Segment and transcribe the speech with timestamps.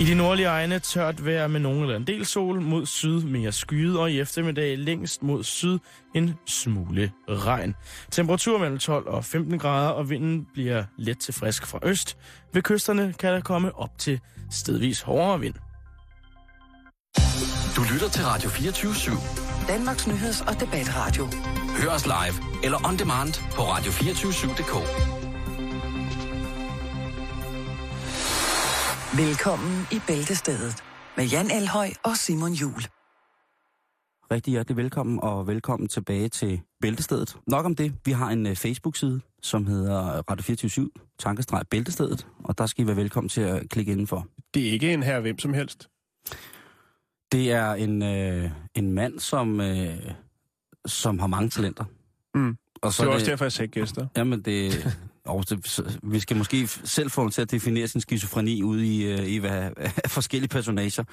[0.00, 3.52] I de nordlige egne tørt vejr med nogen eller en del sol, mod syd mere
[3.52, 5.78] skyet, og i eftermiddag længst mod syd
[6.14, 7.74] en smule regn.
[8.10, 12.16] Temperatur mellem 12 og 15 grader, og vinden bliver let til frisk fra øst.
[12.54, 15.54] Ved kysterne kan der komme op til stedvis hårdere vind.
[17.76, 19.68] Du lytter til Radio 24 /7.
[19.68, 21.28] Danmarks nyheds- og debatradio.
[21.82, 25.17] Hør os live eller on demand på radio247.dk.
[29.16, 30.84] Velkommen i Bæltestedet
[31.16, 32.82] med Jan Elhøj og Simon Jul.
[34.30, 37.36] Rigtig hjertelig velkommen, og velkommen tilbage til Bæltestedet.
[37.46, 37.94] Nok om det.
[38.04, 42.86] Vi har en uh, Facebook-side, som hedder Radio 24 tankestreg Bæltestedet, og der skal I
[42.86, 44.26] være velkommen til at klikke indenfor.
[44.54, 45.88] Det er ikke en her hvem som helst.
[47.32, 50.12] Det er en, uh, en mand, som, uh,
[50.86, 51.84] som har mange talenter.
[52.34, 52.56] Mm.
[52.82, 54.06] Og Så det er også derfor, jeg sagde gæster.
[54.16, 54.72] Jamen, det,
[55.28, 58.80] og det, så- vi skal måske selv få ham til at definere sin skizofreni ud
[58.80, 59.70] i, øh, i hvad,
[60.08, 61.04] forskellige personager.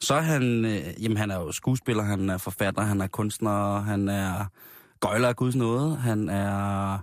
[0.00, 3.80] Så er han, øh, jamen han er jo skuespiller, han er forfatter, han er kunstner,
[3.80, 4.44] han er
[5.00, 6.98] gøjler af guds nåde, han er,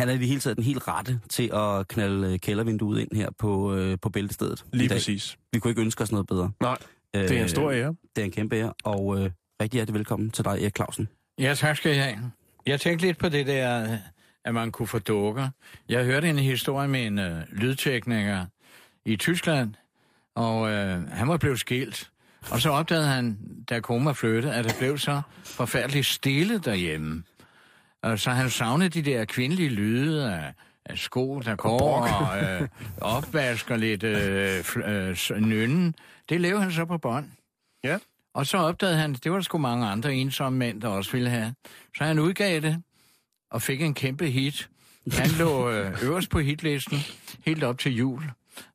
[0.00, 3.16] han er i det hele taget den helt rette til at knalde øh, kældervinduet ind
[3.16, 4.64] her på, øh, på bæltestedet.
[4.72, 5.36] Lige præcis.
[5.52, 6.50] Vi kunne ikke ønske os noget bedre.
[6.60, 6.76] Nej,
[7.14, 7.94] det er en stor ære.
[8.16, 9.30] Det er en kæmpe ære, og øh,
[9.62, 11.08] rigtig hjertelig velkommen til dig, Erik Clausen.
[11.38, 12.16] Ja, tak skal I have.
[12.66, 13.98] Jeg tænkte lidt på det der,
[14.48, 15.48] at man kunne få dukker.
[15.88, 18.46] Jeg hørte en historie med en øh, lydtekniker
[19.04, 19.74] i Tyskland,
[20.34, 22.10] og øh, han var blevet skilt.
[22.50, 23.38] Og så opdagede han,
[23.70, 27.22] da koma flyttede, at det blev så forfærdeligt stille derhjemme.
[28.02, 30.54] Og så han savnede de der kvindelige lyde af,
[30.84, 32.68] af sko, der går, og øh,
[33.00, 35.94] opvask og lidt øh, øh, nynnen.
[36.28, 37.26] Det lavede han så på bånd.
[37.84, 37.98] Ja.
[38.34, 41.30] Og så opdagede han, det var der sgu mange andre ensomme mænd, der også ville
[41.30, 41.54] have.
[41.96, 42.82] Så han udgav det,
[43.50, 44.70] og fik en kæmpe hit.
[45.12, 46.98] Han lå øh, øverst på hitlisten,
[47.44, 48.22] helt op til jul.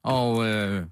[0.04, 0.86] Og øh,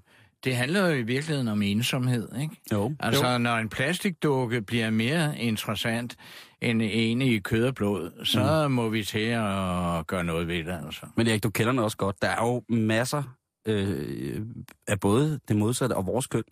[0.44, 2.56] det handler jo i virkeligheden om ensomhed, ikke?
[2.72, 2.94] Jo.
[3.00, 3.38] Altså, jo.
[3.38, 6.16] når en plastikdukke bliver mere interessant
[6.60, 8.74] end en i kød og blod, så mm.
[8.74, 11.06] må vi til at gøre noget ved det, altså.
[11.16, 12.22] Men Erik, du kender den også godt.
[12.22, 13.22] Der er jo masser
[13.66, 14.40] øh,
[14.88, 16.42] af både det modsatte og vores køn,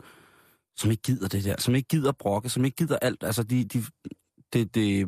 [0.76, 3.24] som ikke gider det der, som ikke gider brokke, som ikke gider alt.
[3.24, 3.84] Altså, de, de,
[4.52, 5.06] det, det,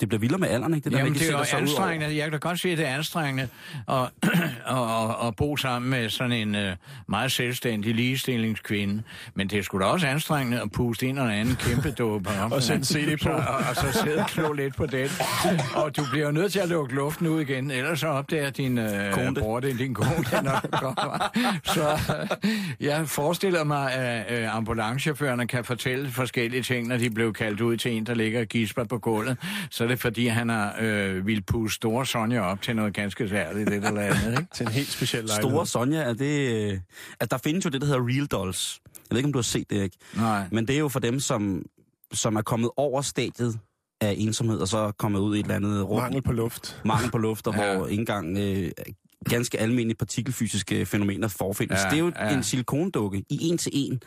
[0.00, 0.84] det bliver vildere med alderen, ikke?
[0.84, 2.16] Det der, Jamen, med, det er jo de sætter sig ud anstrengende.
[2.16, 3.48] Jeg kan godt sige, at det er anstrengende
[3.88, 6.72] at, at, at, at bo sammen med sådan en uh,
[7.08, 9.02] meget selvstændig ligestillingskvinde.
[9.34, 12.52] Men det er sgu da også anstrengende at puste ind og anden kæmpe dope op.
[12.54, 13.22] Og sætte CD på.
[13.22, 15.08] Så, og, og, så sidde og klå lidt på den.
[15.74, 18.78] Og du bliver jo nødt til at lukke luften ud igen, ellers så opdager din
[18.78, 19.38] uh, Kone det.
[19.38, 21.30] bror, det din kone, der nok kommer.
[21.64, 21.98] Så
[22.42, 22.48] uh,
[22.80, 27.76] jeg forestiller mig, at uh, ambulancechaufførerne kan fortælle forskellige ting, når de blev kaldt ud
[27.76, 29.36] til en, der ligger og gisper på gulvet.
[29.70, 33.28] Så er det fordi, han har øh, vil puste store Sonja op til noget ganske
[33.28, 34.46] særligt, det eller andet, ikke?
[34.54, 35.50] Til en helt speciel lejlighed.
[35.50, 36.70] Store Sonja, er det...
[36.72, 36.78] øh,
[37.20, 38.80] At der findes jo det, der hedder Real Dolls.
[38.94, 39.96] Jeg ved ikke, om du har set det, ikke?
[40.16, 40.48] Nej.
[40.52, 41.62] Men det er jo for dem, som,
[42.12, 43.58] som er kommet over stadiet
[44.00, 46.00] af ensomhed, og så er kommet ud i et eller andet rum.
[46.02, 46.80] Mangel på luft.
[46.84, 47.76] mangel på luft, og Ja.
[47.76, 48.70] hvor ikke engang øh,
[49.30, 51.80] ganske almindelige partikelfysiske fænomener forefindes.
[51.84, 52.34] Ja, det er jo ja.
[52.36, 54.00] en silikondukke i en til en,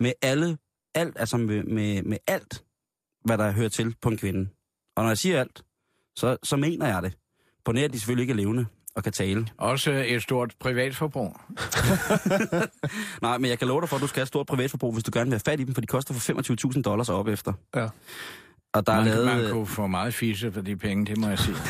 [0.00, 0.58] med alle,
[0.94, 2.62] alt, altså med, med, med alt,
[3.24, 4.48] hvad der hører til på en kvinde.
[4.96, 5.62] Og når jeg siger alt,
[6.16, 7.12] så, så mener jeg det.
[7.64, 8.66] På nær, de selvfølgelig ikke er levende
[8.96, 9.46] og kan tale.
[9.58, 11.36] Også et stort privatforbrug.
[13.22, 15.04] Nej, men jeg kan love dig for, at du skal have et stort privatforbrug, hvis
[15.04, 17.52] du gerne vil have fat i dem, for de koster for 25.000 dollars op efter.
[17.76, 17.88] Ja.
[18.74, 19.26] Og der er Man, lavet...
[19.26, 21.56] man kunne få meget fisse for de penge, det må jeg sige.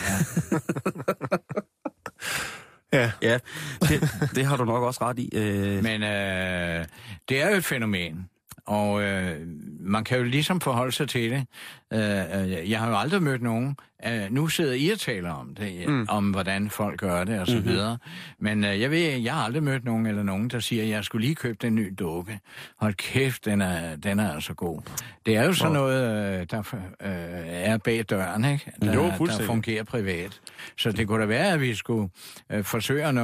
[2.92, 3.12] Ja.
[3.12, 3.12] Ja.
[3.22, 3.38] Ja,
[3.80, 5.28] det, det har du nok også ret i.
[5.34, 6.84] Øh, Men øh,
[7.28, 8.28] det er jo et fænomen,
[8.66, 9.40] og øh,
[9.80, 11.46] man kan jo ligesom forholde sig til det.
[11.92, 13.76] Øh, øh jeg har jo aldrig mødt nogen.
[14.06, 16.06] Øh, nu sidder I og taler om det, mm.
[16.08, 17.68] om hvordan folk gør det og så mm-hmm.
[17.70, 17.98] videre.
[18.38, 21.04] Men øh, jeg ved, jeg har aldrig mødt nogen eller nogen, der siger, at jeg
[21.04, 22.40] skulle lige købe den nye dukke.
[22.76, 24.80] Hold kæft, den er, den er altså god.
[25.26, 26.58] Det er jo sådan noget, øh, der
[27.00, 27.08] øh,
[27.46, 28.72] er bag døren, ikke?
[28.82, 30.40] Der, Jo, der fungerer privat.
[30.76, 32.08] Så det kunne da være, at vi skulle
[32.50, 33.14] øh, forsøge at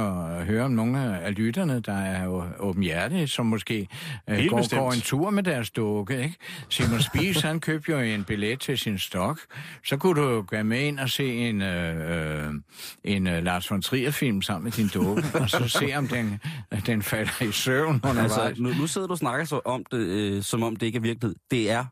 [0.45, 3.87] høre om nogle af lytterne, der er jo åbenhjertige, som måske
[4.29, 4.79] øh, går, bestemt.
[4.79, 6.23] går en tur med deres dukke.
[6.23, 6.35] Ikke?
[6.69, 9.39] Simon Spies, han købte jo en billet til sin stok.
[9.85, 12.53] Så kunne du med ind og se en, øh, øh
[13.03, 16.39] en øh, Lars von Trier-film sammen med din dukke, og så se, om den,
[16.85, 18.37] den falder i søvn undervejs.
[18.37, 20.97] altså, nu, nu sidder du og snakker så om det, øh, som om det ikke
[20.97, 21.35] er virkelighed.
[21.51, 21.85] Det er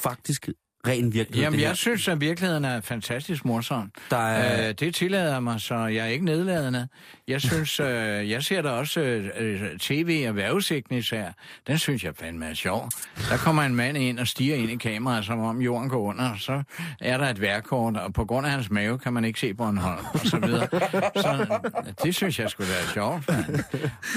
[0.00, 0.48] faktisk
[0.86, 1.44] ren virkelighed.
[1.44, 3.92] Jamen, jeg synes, at virkeligheden er fantastisk morsom.
[4.10, 6.88] Der er- Øh, det tillader mig, så jeg er ikke nedladende.
[7.28, 11.26] Jeg synes, øh, jeg ser da også øh, øh, tv og vejrudsigten især.
[11.66, 12.90] Den synes jeg fandme er sjov.
[13.30, 16.30] Der kommer en mand ind og stiger ind i kameraet, som om jorden går under,
[16.30, 16.62] og så
[17.00, 20.04] er der et værkort, og på grund af hans mave kan man ikke se Bornholm,
[20.12, 20.68] og så videre.
[21.16, 21.58] Så
[22.04, 23.28] det synes jeg skulle være sjovt.
[23.28, 23.58] mand.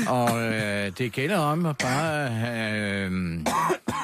[0.08, 3.12] Og øh, det gælder om at bare have øh,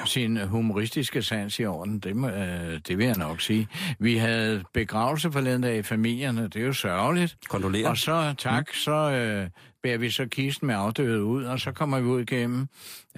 [0.06, 2.00] sin humoristiske sans i orden.
[2.00, 2.55] Det, må, øh,
[2.88, 3.68] det vil jeg nok sige.
[4.00, 6.44] Vi havde begravelse forleden dag i familierne.
[6.44, 7.38] Det er jo sørgeligt.
[7.50, 7.90] Kondolerer.
[7.90, 9.50] Og så, tak, så øh,
[9.84, 12.68] bærer vi så kisten med afdøde ud, og så kommer vi ud igennem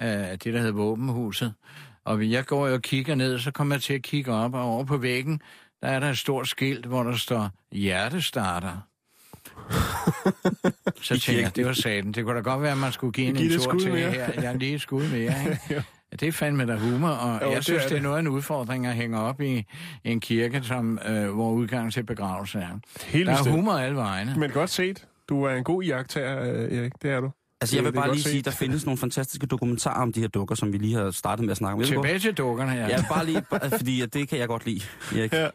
[0.02, 1.54] øh, det, der hedder våbenhuset.
[2.04, 4.84] Og jeg går og kigger ned, så kommer jeg til at kigge op, og over
[4.84, 5.40] på væggen,
[5.82, 8.76] der er der et stort skilt, hvor der står hjertestarter.
[11.02, 12.12] så tænker jeg, det var saten.
[12.14, 14.40] Det kunne da godt være, at man skulle give en, en tur til her.
[14.40, 15.34] Jeg lige skud mere,
[15.70, 15.84] ikke?
[16.12, 18.02] Det er fandme der humor, og Jo, jeg det synes, er det er det.
[18.02, 19.64] noget af en udfordring at hænge op i
[20.04, 22.78] en kirke, som, øh, hvor udgangen til begravelse er.
[23.06, 24.34] Helt Der er humor alle vegne.
[24.36, 25.04] Men godt set.
[25.28, 26.92] Du er en god jagttager, øh, Erik.
[27.02, 27.30] Det er du.
[27.60, 30.54] Altså, jeg vil bare lige sige, der findes nogle fantastiske dokumentarer om de her dukker,
[30.54, 31.80] som vi lige har startet med at snakke om.
[31.80, 32.88] Jeg Tilbage til dukkerne her.
[32.88, 34.80] Ja, bare lige, bare, fordi at det kan jeg godt lide.
[35.16, 35.32] Erik.
[35.32, 35.48] Ja.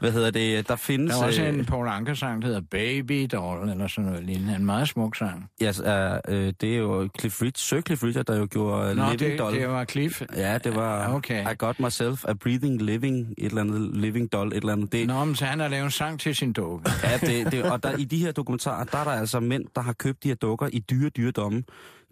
[0.00, 0.68] Hvad hedder det?
[0.68, 1.14] Der findes...
[1.14, 4.54] Der er også øh, en Paul Anker-sang, der hedder Baby Doll, eller sådan noget lignende.
[4.56, 5.50] En meget smuk sang.
[5.60, 9.02] Ja, altså, øh, det er jo Cliff Richard, Sir Cliff Richard, der jo gjorde Nå,
[9.02, 9.56] Living det, Doll.
[9.60, 10.22] det var Cliff.
[10.36, 11.52] Ja, det var Okay.
[11.52, 14.92] I Got Myself a Breathing Living, et eller andet Living Doll, et eller andet.
[14.92, 16.90] Det, Nå, men så han har lavet en sang til sin dukke.
[17.02, 19.80] Ja, det, det, og der, i de her dokumentarer, der er der altså mænd, der
[19.82, 21.62] har købt de her dukker i dyre, dyre domme.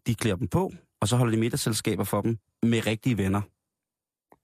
[0.06, 3.40] De klæder dem på, og så holder de middagsselskaber for dem med rigtige venner.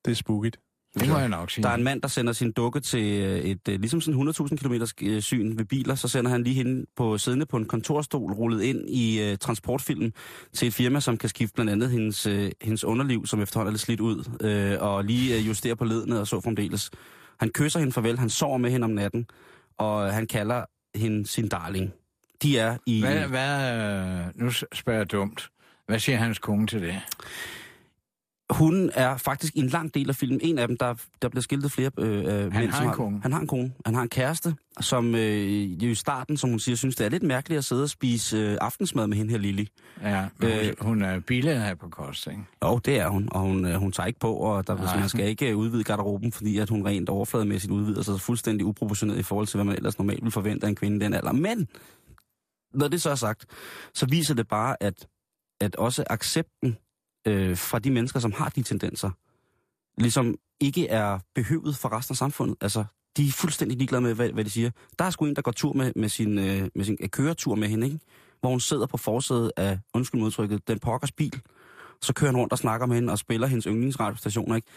[0.04, 0.58] Det er spooket.
[0.94, 1.62] Det må jeg nok sige.
[1.62, 4.56] Der er en mand, der sender sin dukke til øh, et, øh, ligesom sådan 100.000
[4.56, 8.32] km øh, syn ved biler, så sender han lige hende på siddende på en kontorstol,
[8.32, 10.12] rullet ind i uh, transportfilm
[10.52, 13.72] til et firma, som kan skifte blandt andet hendes, uh, hendes underliv, som efterhånden er
[13.72, 16.90] lidt slidt ud, uh, og lige uh, justere på ledene og så fremdeles.
[17.40, 19.26] Han kysser hende farvel, han sover med hende om natten,
[19.78, 20.64] og han kalder
[20.98, 21.92] hende sin darling.
[22.42, 23.00] De er i...
[23.00, 25.50] Hvad, hvad, øh, nu spørger jeg dumt.
[25.86, 27.00] Hvad siger hans kone til det?
[28.50, 30.40] Hun er faktisk i en lang del af filmen.
[30.42, 33.20] En af dem, der, der bliver skiltet flere øh, øh, mænd, har en kone.
[33.22, 33.72] Han har en kone.
[33.86, 37.08] Han har en kæreste, som øh, jo i starten, som hun siger, synes, det er
[37.10, 39.68] lidt mærkeligt at sidde og spise øh, aftensmad med hende her, Lili.
[40.02, 40.64] Ja, men Øh.
[40.80, 42.40] hun, hun er billedet her på kost, ikke?
[42.64, 44.98] Jo, det er hun, og hun, øh, hun tager ikke på, og der, Nej.
[44.98, 49.18] man skal ikke øh, udvide garderoben, fordi at hun rent overflademæssigt udvider sig fuldstændig uproportioneret
[49.18, 51.32] i forhold til, hvad man ellers normalt vil forvente af en kvinde den alder.
[51.32, 51.68] Men,
[52.74, 53.46] når det så er sagt,
[53.94, 55.06] så viser det bare, at,
[55.60, 56.76] at også accepten
[57.26, 59.10] øh, fra de mennesker, som har de tendenser,
[59.98, 62.56] ligesom ikke er behøvet for resten af samfundet.
[62.60, 62.84] Altså,
[63.16, 64.70] de er fuldstændig ligeglade med, hvad, hvad de siger.
[64.98, 67.54] Der er sgu en, der går tur med, med sin, øh, med sin øh, køretur
[67.54, 67.98] med hende, ikke?
[68.40, 71.40] hvor hun sidder på forsædet af, undskyld modtrykket, den pokkers bil.
[72.02, 74.68] Så kører han rundt og snakker med hende og spiller hendes yndlingsradiostationer, ikke?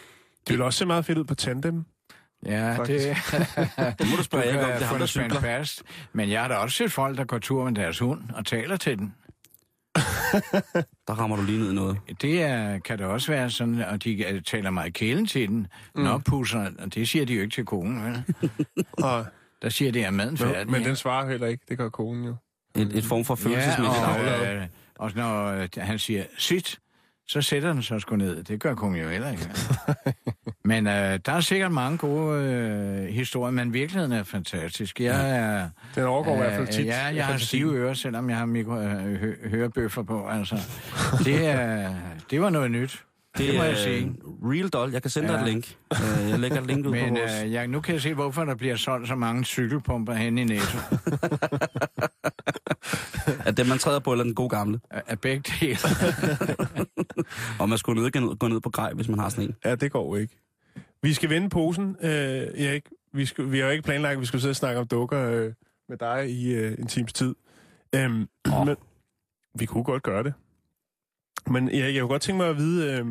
[0.48, 1.84] Det vil også se meget fedt ud på tandem.
[2.46, 3.04] Ja, Faktisk.
[3.06, 3.16] det...
[3.98, 5.40] Det må du spørge Erik om, det er ham, der spændt cykler.
[5.40, 5.82] fast.
[6.12, 8.76] Men jeg har da også set folk, der går tur med deres hund og taler
[8.76, 9.14] til den.
[11.06, 11.98] Der rammer du lige ned i noget.
[12.22, 15.66] Det er, kan det også være sådan, og de taler meget kælen til den.
[15.94, 16.02] Mm.
[16.02, 18.22] Nå, pusser, og det siger de jo ikke til konen, vel?
[19.04, 19.26] Og,
[19.62, 20.70] Der siger de, at maden færdig.
[20.70, 21.64] men den svarer heller ikke.
[21.68, 22.34] Det gør konen jo.
[22.76, 24.40] Et, et form for følelsesmæssigt ja, aflad.
[24.48, 24.66] og, øh,
[24.98, 26.78] og når øh, han siger, sit,
[27.28, 28.44] så sætter den sig sgu ned.
[28.44, 29.50] Det gør konen jo heller ikke.
[30.64, 35.00] Men øh, der er sikkert mange gode øh, historier, men virkeligheden er fantastisk.
[35.00, 35.68] Jeg er...
[35.94, 36.86] Den overgår i hvert fald tit.
[36.86, 40.26] Ja, jeg har stive ører, selvom jeg har mikro, øh, hø, hørebøffer på.
[40.28, 40.56] Altså,
[41.24, 41.94] det, er,
[42.30, 43.02] det var noget nyt.
[43.38, 44.12] Det, det må jeg er sige.
[44.42, 44.92] Real doll.
[44.92, 45.40] Jeg kan sende dig Ja.
[45.40, 45.74] et link.
[45.92, 47.42] Øh, Jeg lægger et link ud på Men vores...
[47.44, 50.44] øh, jeg, nu kan jeg se, hvorfor der bliver solgt så mange cykelpumper hen i
[50.44, 50.78] Netto.
[53.46, 54.80] At det, man træder på, eller den gode gamle.
[54.90, 55.78] Af begge dele.
[57.60, 59.54] Og man skulle ned, gå ned på grej, hvis man har sådan en.
[59.64, 60.43] Ja, det går jo ikke.
[61.04, 62.88] Vi skal vende posen, øh, Erik.
[63.12, 65.30] Vi, skal, vi har jo ikke planlagt, at vi skulle sidde og snakke om dukker
[65.30, 65.52] øh,
[65.88, 67.34] med dig i øh, en times tid.
[67.94, 68.66] Øhm, oh.
[68.66, 68.76] Men
[69.54, 70.34] vi kunne godt gøre det.
[71.46, 73.06] Men Erik, jeg kunne godt tænke mig at vide, øh,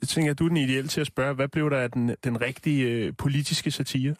[0.00, 2.16] jeg tænker, at du er den ideelle til at spørge, hvad blev der af den,
[2.24, 4.14] den rigtige øh, politiske satire?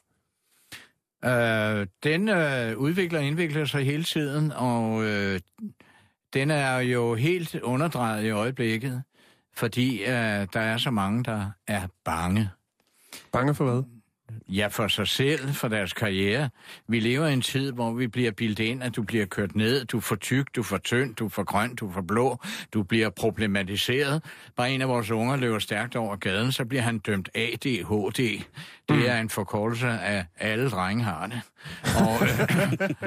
[1.25, 5.41] Øh, den øh, udvikler og indvikler sig hele tiden, og øh,
[6.35, 9.03] den er jo helt underdrejet i øjeblikket,
[9.57, 12.51] fordi øh, der er så mange, der er bange.
[13.33, 13.83] Bange for hvad?
[14.49, 16.51] Ja, for sig selv, for deres karriere.
[16.89, 19.85] Vi lever i en tid, hvor vi bliver bildet ind, at du bliver kørt ned,
[19.85, 22.03] du er for tyk, du er for tynd, du er for grøn, du er for
[22.03, 22.39] blå,
[22.75, 24.23] du bliver problematiseret.
[24.57, 28.43] Bare en af vores unger løber stærkt over gaden, så bliver han dømt ADHD.
[28.89, 29.03] Det Mm.
[29.07, 31.41] er en forkortelse af alle drenge har det.
[31.97, 32.19] Og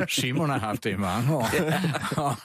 [0.01, 1.47] øh, Simon har haft det i mange år.
[2.17, 2.35] og,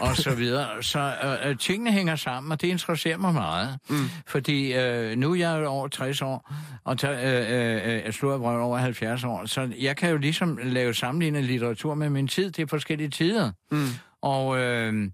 [0.00, 0.82] og så videre.
[0.82, 3.78] Så øh, øh, tingene hænger sammen, og det interesserer mig meget.
[3.88, 3.96] Mm.
[4.26, 6.52] Fordi øh, nu er jeg over 60 år,
[6.84, 11.46] og der, øh, øh, jeg over 70 år, så jeg kan jo ligesom lave sammenlignende
[11.46, 12.50] litteratur med min tid.
[12.50, 13.52] Det er forskellige tider.
[13.70, 13.86] Mm.
[14.22, 15.10] Og øh,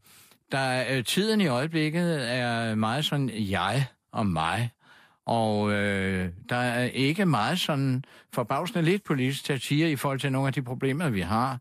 [0.53, 4.71] der er, øh, tiden i øjeblikket er meget sådan jeg og mig.
[5.27, 10.47] Og øh, der er ikke meget sådan forbavsende lidt politisk satire i forhold til nogle
[10.47, 11.59] af de problemer, vi har.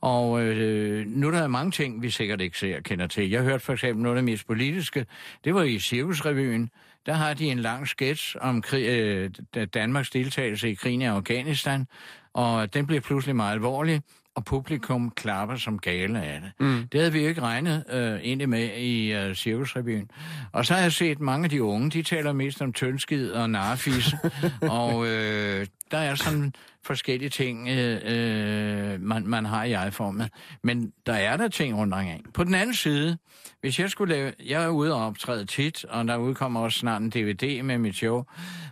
[0.00, 3.30] Og øh, nu er der mange ting, vi sikkert ikke ser kender til.
[3.30, 5.06] Jeg hørte for eksempel noget af det mest politiske.
[5.44, 6.70] Det var i Cirkusrevyen.
[7.06, 9.30] Der har de en lang sketch om krig, øh,
[9.74, 11.86] Danmarks deltagelse i krigen i Afghanistan.
[12.32, 14.02] Og den bliver pludselig meget alvorlig
[14.36, 16.52] og publikum klapper som gale af det.
[16.60, 16.88] Mm.
[16.92, 20.10] Det havde vi jo ikke regnet øh, egentlig med i øh, Cirkusrevyen.
[20.52, 23.50] Og så har jeg set mange af de unge, de taler mest om tønskid og
[23.50, 24.14] narfis,
[24.60, 26.52] og øh, der er sådan
[26.82, 30.30] forskellige ting, øh, øh, man, man har i ejerformet.
[30.62, 32.32] Men der er der ting rundt omkring.
[32.32, 33.18] På den anden side,
[33.60, 34.32] hvis jeg skulle lave...
[34.46, 37.96] Jeg er ude og optræde tit, og der udkommer også snart en DVD med mit
[37.96, 38.24] show,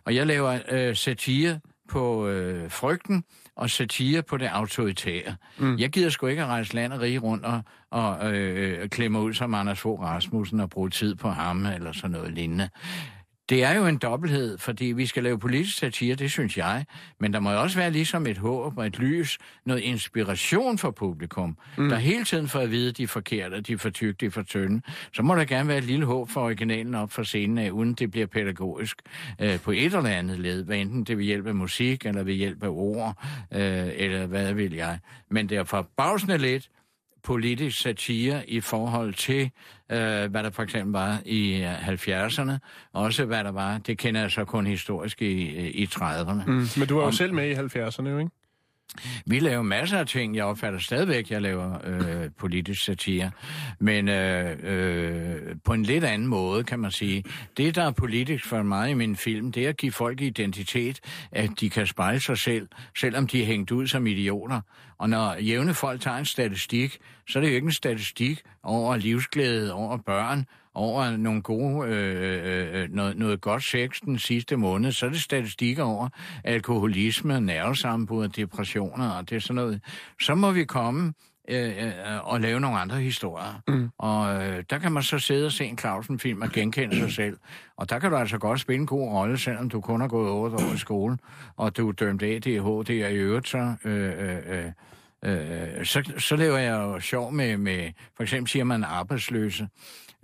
[0.05, 3.25] og jeg laver øh, satire på øh, frygten,
[3.57, 5.37] og satire på det autoritære.
[5.59, 5.79] Mm.
[5.79, 9.35] Jeg gider sgu ikke at rejse land og rige rundt og, og øh, klemme ud
[9.35, 12.69] som Anders Fogh Rasmussen og bruge tid på ham eller sådan noget lignende.
[13.49, 16.85] Det er jo en dobbelthed, fordi vi skal lave politisk satire, det synes jeg,
[17.21, 20.91] men der må jo også være ligesom et håb og et lys, noget inspiration for
[20.91, 21.89] publikum, mm.
[21.89, 24.27] der hele tiden får at vide, at de er forkerte, de er for tykke, de
[24.27, 24.83] er for tynde.
[25.13, 27.95] Så må der gerne være et lille håb for originalen op for scenen af, uden
[27.95, 29.03] det bliver pædagogisk
[29.41, 32.35] øh, på et eller andet led, hvad enten det vil hjælpe af musik, eller ved
[32.35, 34.99] hjælp af ord, øh, eller hvad vil jeg.
[35.31, 36.69] Men det er forbavsende lidt,
[37.25, 39.51] politisk satire i forhold til,
[39.93, 42.53] øh, hvad der for eksempel var i øh, 70'erne,
[42.93, 46.45] også hvad der var, det kender jeg så kun historisk i, øh, i 30'erne.
[46.47, 46.67] Mm.
[46.77, 48.31] Men du var jo selv med i 70'erne, jo ikke?
[49.27, 50.37] Vi laver masser af ting.
[50.37, 53.31] Jeg opfatter stadigvæk, at jeg laver øh, politisk satire.
[53.79, 57.25] Men øh, øh, på en lidt anden måde, kan man sige.
[57.57, 61.01] Det, der er politisk for mig i min film, det er at give folk identitet,
[61.33, 64.61] at de kan spejle sig selv, selvom de er hængt ud som idioter.
[64.99, 66.99] Og når jævne folk tager en statistik,
[67.29, 72.83] så er det jo ikke en statistik over livsglæde, over børn, over nogle gode, øh,
[72.83, 76.09] øh, noget, noget godt sex den sidste måned, så er det statistikker over
[76.45, 79.81] alkoholisme, nervesammenbrud og depressioner og det er sådan noget.
[80.21, 81.13] Så må vi komme
[81.49, 83.63] øh, øh, og lave nogle andre historier.
[83.69, 83.91] Mm.
[83.99, 87.37] Og øh, der kan man så sidde og se en Clausen-film og genkende sig selv.
[87.77, 90.31] Og der kan du altså godt spille en god rolle, selvom du kun har gået
[90.31, 91.19] otte år i skole,
[91.57, 93.75] og du er dømt ADHD, og i øvrigt så...
[93.85, 94.73] Øh, øh, øh,
[95.25, 99.69] Øh, så, så laver jeg jo sjov med, med, for eksempel siger man arbejdsløse.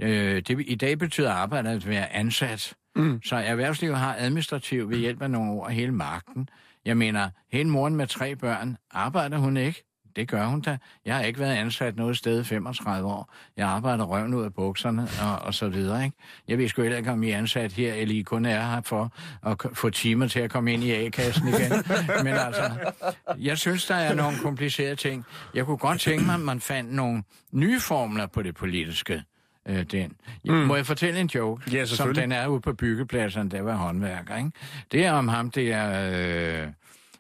[0.03, 2.75] Øh, det, I dag betyder arbejde at være ansat.
[2.97, 3.21] Mm.
[3.25, 6.49] Så erhvervslivet har administrativt ved hjælp af nogle ord hele magten.
[6.85, 9.85] Jeg mener, hele moren med tre børn, arbejder hun ikke?
[10.17, 10.79] Det gør hun da.
[11.05, 13.35] Jeg har ikke været ansat noget sted i 35 år.
[13.57, 16.05] Jeg arbejder røven ud af bukserne og, og så videre.
[16.05, 16.17] Ikke?
[16.49, 18.81] Jeg ved sgu heller ikke, om I er ansat her, eller I kun er her
[18.81, 19.13] for
[19.47, 21.73] at få timer til at komme ind i A-kassen igen.
[22.25, 22.93] Men altså,
[23.39, 25.25] jeg synes, der er nogle komplicerede ting.
[25.55, 29.23] Jeg kunne godt tænke mig, at man fandt nogle nye formler på det politiske.
[29.69, 30.13] Øh, den.
[30.45, 30.53] Mm.
[30.55, 31.71] Må jeg fortælle en joke?
[31.73, 34.37] Ja, som den er ude på byggepladserne, der var håndværker.
[34.37, 34.51] Ikke?
[34.93, 36.63] Det er om ham, det er...
[36.63, 36.69] Øh,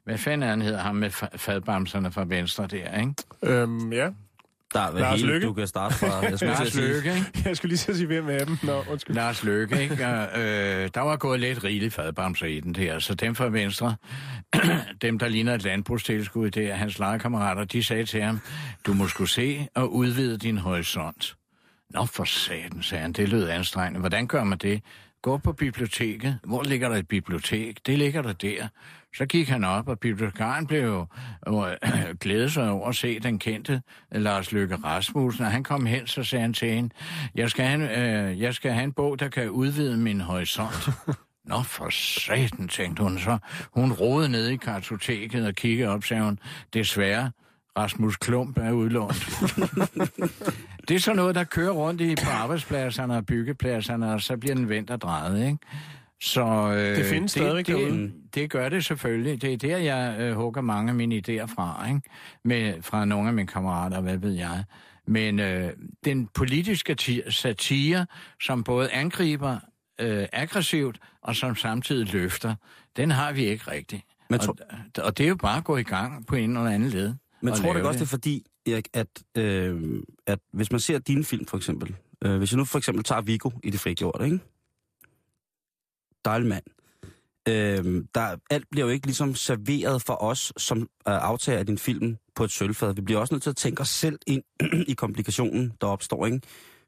[0.05, 3.15] hvad fanden er han hedder, ham med fa- fadbamserne fra venstre der, ikke?
[3.43, 4.09] Øhm, ja.
[4.75, 5.47] Der er Lars hele, Løkke?
[5.47, 6.07] du kan starte fra.
[6.25, 6.75] Jeg skulle Lars.
[6.77, 7.27] Løkke, ikke?
[7.49, 8.59] Jeg skulle lige så sige, hvem af dem.
[8.63, 9.17] Nå, undskyld.
[9.17, 10.07] Lars Løkke, ikke?
[10.07, 13.97] Og, øh, der var gået lidt rigeligt fadbamser i den der, så dem fra Venstre,
[15.03, 18.41] dem der ligner et landbrugstilskud, det er hans legekammerater, de sagde til ham,
[18.87, 21.37] du må skulle se og udvide din horisont.
[21.91, 24.01] Nå for satan, sagde han, det lød anstrengende.
[24.01, 24.83] Hvordan gør man det?
[25.23, 26.39] Gå på biblioteket.
[26.45, 27.87] Hvor ligger der et bibliotek?
[27.87, 28.69] Det ligger der der.
[29.17, 31.07] Så gik han op, og bibliotekaren blev jo
[31.49, 33.83] øh, glædet sig over at se den kendte
[34.13, 36.95] Lars Løkke Rasmussen, og han kom hen, så sagde han til hende,
[37.35, 40.89] jeg skal have, en- øh, jeg skal have en bog, der kan udvide min horisont.
[41.51, 43.39] Nå, for satan, tænkte hun så.
[43.75, 46.39] Hun rodede ned i kartoteket og kiggede op, sagde hun,
[46.75, 47.31] desværre,
[47.79, 49.29] Rasmus Klump er udlånt.
[50.89, 54.55] det er sådan noget, der kører rundt i på arbejdspladserne og byggepladserne, og så bliver
[54.55, 55.59] den vendt og drejet, ikke?
[56.23, 58.03] Så, øh, Det findes stadigvæk det, derude.
[58.03, 59.43] det, det gør det selvfølgelig.
[59.43, 62.01] Det er der, jeg øh, hugger mange af mine idéer fra, ikke?
[62.45, 64.65] Med, fra nogle af mine kammerater, hvad ved jeg.
[65.07, 65.71] Men øh,
[66.05, 68.07] den politiske ti- satire,
[68.43, 69.59] som både angriber
[70.01, 72.55] øh, aggressivt og som samtidig løfter,
[72.97, 74.03] den har vi ikke rigtigt.
[74.31, 74.57] Men, og,
[75.05, 77.15] og det er jo bare at gå i gang på en eller anden led.
[77.41, 80.99] men tror du ikke også, det er fordi, Erik, at, øh, at hvis man ser
[80.99, 84.25] dine film for eksempel, øh, hvis jeg nu for eksempel tager Vigo i det frigjorte,
[84.25, 84.39] ikke?
[86.25, 86.65] Dejlig mand.
[87.49, 91.79] Øh, der, alt bliver jo ikke ligesom serveret for os, som øh, aftager af din
[91.79, 92.95] film på et sølvfad.
[92.95, 94.43] Vi bliver også nødt til at tænke os selv ind
[94.93, 96.41] i komplikationen, der opstår, ikke?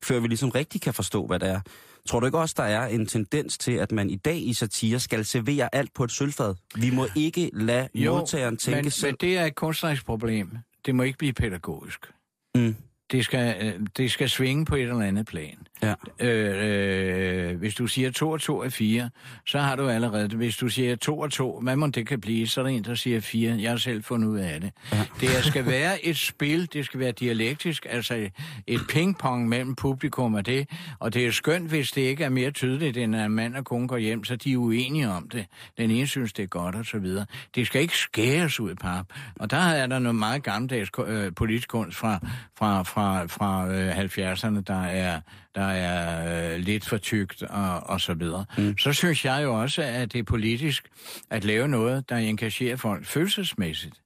[0.04, 1.60] før vi ligesom rigtig kan forstå, hvad det er.
[2.08, 5.00] Tror du ikke også, der er en tendens til, at man i dag i satire
[5.00, 6.54] skal servere alt på et sølvfad?
[6.74, 9.12] Vi må ikke lade jo, modtageren tænke men, selv.
[9.12, 10.50] men det er et kunstnerisk problem.
[10.86, 12.12] Det må ikke blive pædagogisk.
[12.54, 12.76] Mm.
[13.12, 15.66] Det skal, øh, det skal svinge på et eller andet plan.
[15.82, 15.94] Ja.
[16.20, 19.10] Øh, øh, hvis du siger 2 og 2 er 4,
[19.46, 20.36] så har du allerede...
[20.36, 22.46] Hvis du siger 2 og 2, hvad må det kan blive?
[22.46, 23.56] Så er der en, der siger 4.
[23.60, 24.72] Jeg har selv fundet ud af det.
[24.92, 25.04] Ja.
[25.20, 28.28] Det skal være et spil, det skal være dialektisk, altså
[28.66, 30.68] et pingpong mellem publikum og det.
[30.98, 33.88] Og det er skønt, hvis det ikke er mere tydeligt, end at mand og kone
[33.88, 35.46] går hjem, så de er uenige om det.
[35.78, 37.26] Den ene synes, det er godt, og så videre.
[37.54, 39.06] Det skal ikke skæres ud pap.
[39.40, 42.18] Og der er der noget meget gammeldags øh, politisk kunst fra,
[42.58, 45.20] fra, fra, fra øh, 70'erne, der er
[45.54, 48.44] der er øh, lidt for tykt og, og så videre.
[48.58, 48.78] Mm.
[48.78, 50.88] Så synes jeg jo også, at det er politisk
[51.30, 54.02] at lave noget, der engagerer folk følelsesmæssigt.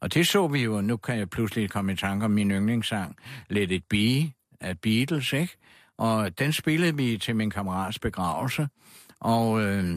[0.00, 3.16] Og det så vi jo, nu kan jeg pludselig komme i tanke om min yndlingssang,
[3.48, 5.56] Let It Be af Beatles, ikke?
[5.98, 8.68] Og den spillede vi til min kammerats begravelse,
[9.20, 9.94] og øh,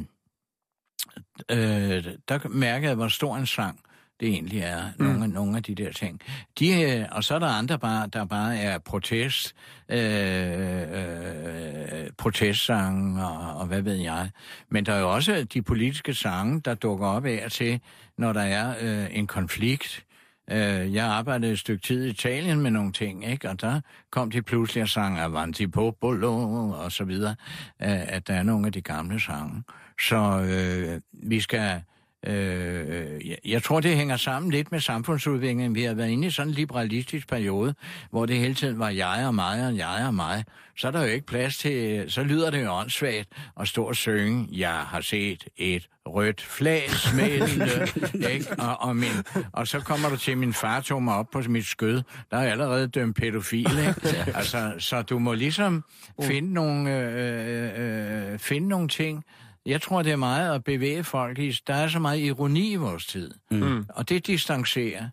[1.52, 3.80] øh, der mærkede jeg, hvor stor en sang
[4.20, 5.06] det egentlig er, mm.
[5.06, 6.22] nogle, af, nogle af de der ting.
[6.60, 9.56] De, øh, og så er der andre, bare, der bare er protest,
[9.90, 14.30] øh, øh, protestsange og, og hvad ved jeg.
[14.70, 17.80] Men der er jo også de politiske sange, der dukker op af og til,
[18.18, 20.04] når der er øh, en konflikt.
[20.52, 23.50] Øh, jeg arbejdede et stykke tid i Italien med nogle ting, ikke?
[23.50, 23.82] og der
[24.12, 27.36] kom de pludselig og sang Avanti Popolo og så videre,
[27.82, 29.64] øh, at der er nogle af de gamle sange.
[30.02, 31.82] Så øh, vi skal
[32.26, 35.76] Øh, jeg, tror, det hænger sammen lidt med samfundsudviklingen.
[35.76, 37.76] Vi har været inde i sådan en liberalistisk periode,
[38.12, 40.44] hvor det hele tiden var jeg og mig og jeg og mig.
[40.78, 43.28] Så er der jo ikke plads til, så lyder det jo åndssvagt
[43.60, 47.88] at stå og synge, jeg har set et rødt flag smelte,
[48.34, 48.46] ikke?
[48.60, 49.12] Og, og, min,
[49.52, 52.02] og så kommer du til, min far tog mig op på mit skød.
[52.32, 54.18] Der er allerede dømt pædofil, ikke?
[54.38, 55.84] Altså, så du må ligesom
[56.22, 59.24] finde nogle, øh, øh, øh, finde nogle ting,
[59.68, 61.60] jeg tror, det er meget at bevæge folk i.
[61.68, 63.34] Der er så meget ironi i vores tid.
[63.52, 63.86] Mm.
[63.90, 65.10] Og det distancerer.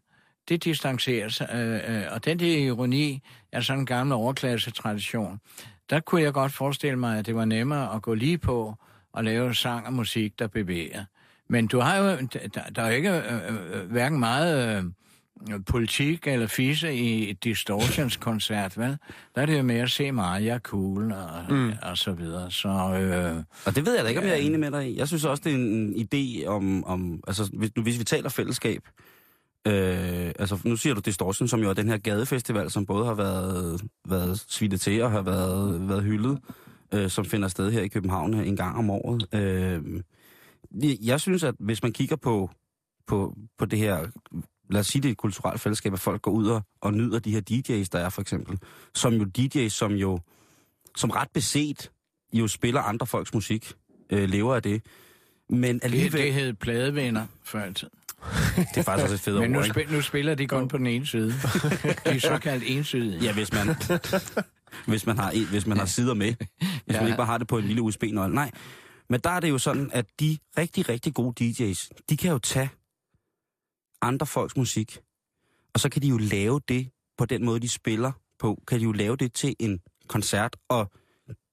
[0.49, 5.41] Det distancerer øh, øh, og den der ironi er sådan en gammel overklasse-tradition.
[5.91, 8.75] Der kunne jeg godt forestille mig, at det var nemmere at gå lige på
[9.13, 11.05] og lave sang og musik, der bevæger.
[11.49, 12.17] Men du har jo,
[12.55, 14.95] der, der er jo ikke øh, øh, hverken meget...
[15.67, 18.97] Politik eller fisse i et distortions-koncert, vel?
[19.35, 21.73] Der er det jo mere at se mig, jeg er cool og, mm.
[21.83, 22.51] og så videre.
[22.51, 24.99] Så, øh, og det ved jeg da ikke, om jeg er enig med dig i.
[24.99, 28.83] Jeg synes også, det er en idé om, om altså hvis, hvis vi taler fællesskab,
[29.67, 33.15] øh, altså nu siger du Distortion, som jo er den her gadefestival, som både har
[33.15, 36.39] været, været svidet til og har været, været hyldet,
[36.95, 39.27] øh, som finder sted her i København en gang om året.
[39.35, 40.03] Øh,
[41.03, 42.51] jeg synes, at hvis man kigger på,
[43.07, 44.07] på, på det her
[44.71, 47.19] lad os sige det er et kulturelt fællesskab, at folk går ud og, og nyder
[47.19, 48.59] de her DJ's, der er for eksempel.
[48.95, 50.19] Som jo DJ's, som jo
[50.97, 51.91] som ret beset
[52.33, 53.73] jo spiller andre folks musik,
[54.11, 54.83] øh, lever af det.
[55.51, 56.13] Men alligevel...
[56.13, 57.91] Det, det hed pladevenner før altid.
[58.57, 60.79] det er faktisk også et fedt Men nu, ord, spil, nu spiller de kun på
[60.79, 61.33] den ene side.
[62.05, 63.21] De er såkaldt ensydige.
[63.23, 63.67] Ja, hvis man,
[64.87, 66.35] hvis man, har, en, hvis man har sider med.
[66.59, 67.01] Hvis ja.
[67.01, 68.35] man ikke bare har det på en lille USB-nøgle.
[68.35, 68.51] Nej,
[69.11, 72.39] men der er det jo sådan, at de rigtig, rigtig gode DJ's, de kan jo
[72.39, 72.71] tage
[74.05, 74.99] andre folks musik,
[75.75, 78.85] og så kan de jo lave det på den måde, de spiller på, kan de
[78.85, 80.91] jo lave det til en koncert, og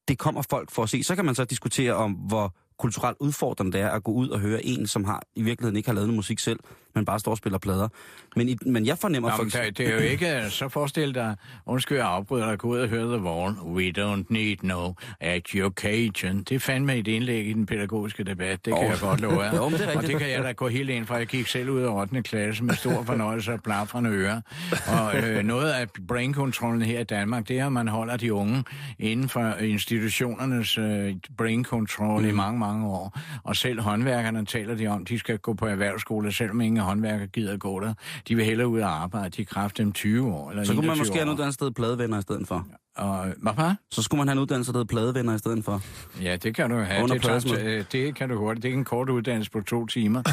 [0.08, 1.04] det kommer folk for at se.
[1.04, 4.40] Så kan man så diskutere om, hvor kulturelt udfordrende det er at gå ud og
[4.40, 6.60] høre en, som har i virkeligheden ikke har lavet noget musik selv,
[6.96, 7.88] men bare står og spiller plader.
[8.36, 9.78] Men, i, men jeg fornemmer Nå, for eksempel...
[9.78, 13.18] Det er jo ikke, så forestil dig, undskyld jeg afbryder dig, gå ud og høre
[13.18, 13.54] The Wall.
[13.54, 16.44] We don't need no education.
[16.44, 18.90] Det er fandme et indlæg i den pædagogiske debat, det kan oh.
[18.90, 19.56] jeg godt love jer.
[19.64, 21.16] jo, det er og det kan jeg da gå helt ind for.
[21.16, 22.22] Jeg gik selv ud af 8.
[22.22, 24.42] klasse med stor fornøjelse af blafrende ører.
[24.88, 28.34] Og øh, noget af brain controllen her i Danmark, det er, at man holder de
[28.34, 28.64] unge
[29.00, 32.30] inden for institutionernes øh, brain control mm.
[32.30, 33.20] i mange, mange år.
[33.44, 37.58] Og selv håndværkerne taler de om, de skal gå på erhvervsskole, selvom ingen håndværker gider
[37.58, 37.94] gå der.
[38.28, 39.30] De vil hellere ud og arbejde.
[39.30, 40.50] De kræfter dem 20 år.
[40.50, 42.68] Eller Så kunne man måske have noget andet sted pladevenner i stedet for.
[42.98, 43.76] Og hvad var?
[43.92, 45.82] Så skulle man have en uddannelse, der hedder pladevenner i stedet for.
[46.22, 47.04] Ja, det kan du have.
[47.04, 48.64] Under Det, tager, øh, det kan du hurtigt.
[48.64, 50.24] Det er en kort uddannelse på to timer.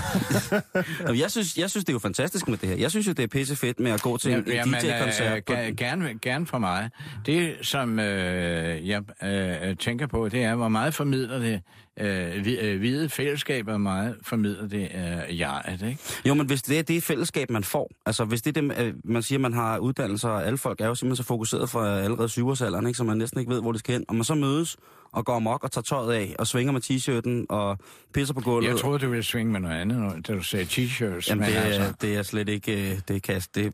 [1.23, 2.77] Jeg synes, jeg synes, det er jo fantastisk med det her.
[2.77, 5.51] Jeg synes jo, det er pisse fedt med at gå til en, en Jamen, DJ-koncert.
[5.51, 6.91] øh, gerne, gerne for mig.
[7.27, 11.61] Det, som øh, jeg øh, tænker på, det er, hvor meget formidler det
[12.01, 14.89] øh, øh, hvide fællesskaber, hvor meget formidler det
[15.29, 15.99] øh, jeget, ikke?
[16.27, 18.95] Jo, men hvis det er det fællesskab, man får, altså hvis det er det, øh,
[19.05, 22.29] man siger, man har uddannelser, og alle folk er jo simpelthen så fokuseret fra allerede
[22.49, 24.05] syvårsalderen, ikke, så man næsten ikke ved, hvor det skal hen.
[24.09, 24.77] Og man så mødes
[25.13, 27.79] og går amok og tager tøjet af, og svinger med t-shirten og
[28.15, 28.69] pisser på gulvet.
[28.69, 31.29] Jeg troede, du ville svinge med noget andet, da du sagde t-shirts.
[31.29, 33.67] Jamen, men det er, altså, det er slet ikke, øh, det kan, det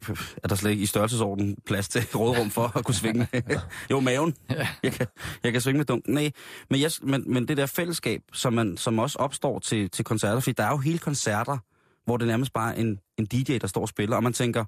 [0.42, 3.42] er der slet ikke i størrelsesorden plads til rådrum for at kunne svinge med.
[3.90, 4.34] jo, maven.
[4.82, 5.06] Jeg kan,
[5.44, 6.14] jeg kan svinge med dunken.
[6.14, 6.30] Nej,
[6.70, 10.40] men, jeg, men, men det der fællesskab, som, man, som også opstår til, til koncerter,
[10.40, 11.58] fordi der er jo hele koncerter,
[12.04, 14.64] hvor det nærmest bare en, en DJ, der står og spiller, og man tænker,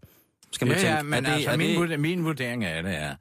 [0.56, 2.64] skal man Ja, tænke, ja, men er det, altså, er min, det, vurd- min vurdering
[2.64, 3.14] af det er,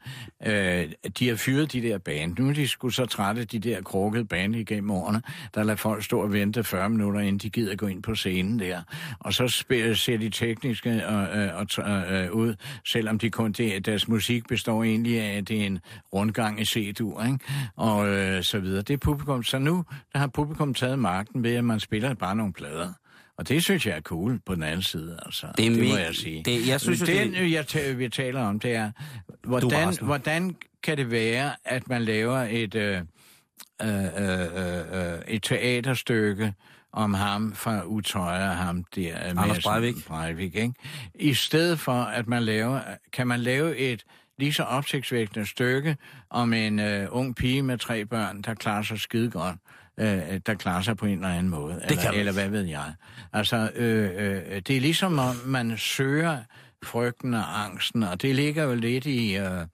[0.84, 2.36] øh, de har fyret de der band.
[2.40, 5.22] Nu er de sgu så trætte, de der krukkede band igennem årene,
[5.56, 8.60] der lader folk stå og vente 40 minutter, inden de gider gå ind på scenen
[8.60, 8.82] der.
[9.20, 9.48] Og så
[9.96, 14.48] ser de tekniske og, øh, og, t- øh, ud, selvom de kun det, deres musik
[14.48, 15.80] består egentlig af, at det er en
[16.14, 17.40] rundgang i C-dur, ikke?
[17.76, 18.82] Og øh, så videre.
[18.82, 19.44] Det er publikum.
[19.44, 22.94] Så nu der har publikum taget magten ved, at man spiller bare nogle plader.
[23.38, 25.48] Og det synes jeg er cool på den anden side, altså.
[25.58, 26.44] Det er det må jeg sige.
[26.44, 28.92] det- jeg synes jo, det, jeg ta- vi taler om, det er,
[29.44, 33.02] hvordan, hvordan kan det være, at man laver et, øh,
[33.82, 36.54] øh, øh, øh, et teaterstykke
[36.94, 39.16] om ham fra Utøya, ham der...
[39.26, 39.96] øh, Anders Breivik.
[40.08, 40.74] Breivik, ikke?
[41.16, 42.80] I stedet for, at man laver...
[43.14, 44.04] Kan man lave et
[44.40, 45.98] lige så opsigtsvækkende stykke
[46.30, 49.56] om en øh, ung pige med tre børn, der klarer sig skide godt,
[49.98, 51.74] øh, der klarer sig på en eller anden måde.
[51.84, 52.20] eller, kan man.
[52.20, 52.94] eller hvad ved jeg.
[53.34, 56.38] Altså, øh, øh, det er ligesom, om man søger
[56.84, 59.36] frygten og angsten, og det ligger jo lidt i...
[59.38, 59.66] Øh,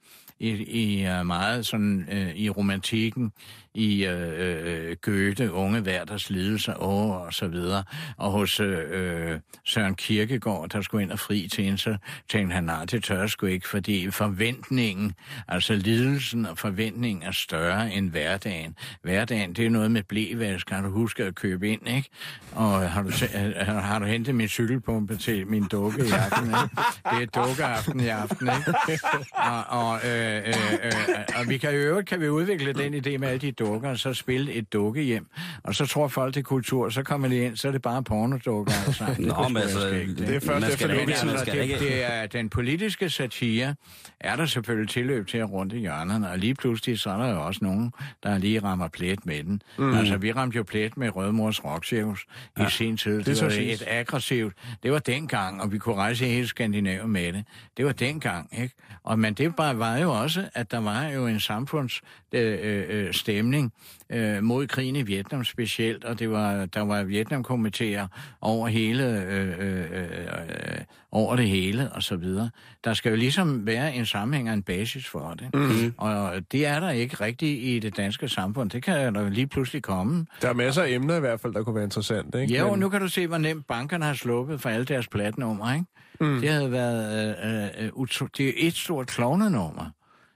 [0.41, 3.31] i, i øh, meget sådan øh, i romantikken,
[3.73, 7.83] i øh, øh Goethe, unge hverders lidelser og, og så videre.
[8.17, 11.97] Og hos øh, øh, Søren Kierkegaard, der skulle ind og fri til en, så
[12.29, 15.13] tænkte han, nej, det tør sgu ikke, fordi forventningen,
[15.47, 18.75] altså lidelsen og forventningen er større end hverdagen.
[19.01, 22.09] Hverdagen, det er noget med blævask, kan du huske at købe ind, ikke?
[22.51, 23.11] Og har du,
[23.55, 26.75] har, har du hentet min cykelpumpe til min dukke i aften, ikke?
[27.11, 29.01] Det er dukkeaften i aften, ikke?
[29.51, 30.91] Og, og, øh, øh, øh,
[31.39, 33.97] og vi kan i øvrigt kan vi udvikle den idé med alle de dukker, og
[33.97, 35.27] så spille et dukkehjem.
[35.63, 38.03] Og så tror folk, det er kultur, så kommer de ind, så er det bare
[38.03, 38.73] pornodukker.
[38.85, 39.05] Altså.
[39.17, 41.63] Det Nå, men altså, Det er først man efter skal da ikke, man skal det,
[41.63, 43.75] ikke, det er den politiske satire,
[44.19, 47.29] er der selvfølgelig tilløb til at rundt i hjørnerne, og lige pludselig så er der
[47.29, 49.61] jo også nogen, der lige rammer plet med den.
[49.77, 49.93] Mm.
[49.93, 52.25] Altså, vi ramte jo plet med Rødmors Rockcirkus
[52.59, 53.17] ja, i sin tid.
[53.17, 56.47] Det, det det var et aggressivt, det var dengang, og vi kunne rejse i hele
[56.47, 57.45] Skandinavien med det.
[57.77, 58.75] Det var dengang, ikke?
[59.03, 63.13] Og, men det bare var jo også, at der var jo en samfundsstemning øh, øh,
[63.13, 63.73] stemning,
[64.09, 68.07] øh, mod krigen i Vietnam specielt, og det var, der var Vietnamkomiteer
[68.41, 70.77] over hele, øh, øh, øh, øh,
[71.11, 72.49] over det hele og så videre.
[72.83, 75.49] Der skal jo ligesom være en sammenhæng og en basis for det.
[75.53, 75.93] Mm-hmm.
[75.97, 78.69] Og det er der ikke rigtigt i det danske samfund.
[78.69, 80.25] Det kan der lige pludselig komme.
[80.41, 82.53] Der er masser af emner i hvert fald, der kunne være interessante, ikke?
[82.53, 85.73] Ja, og nu kan du se, hvor nemt bankerne har sluppet for alle deres platnumre,
[85.73, 85.85] ikke?
[86.19, 86.39] Mm.
[86.41, 87.35] Det havde været...
[87.77, 89.85] Øh, øh, utro- det er et stort klovnenummer.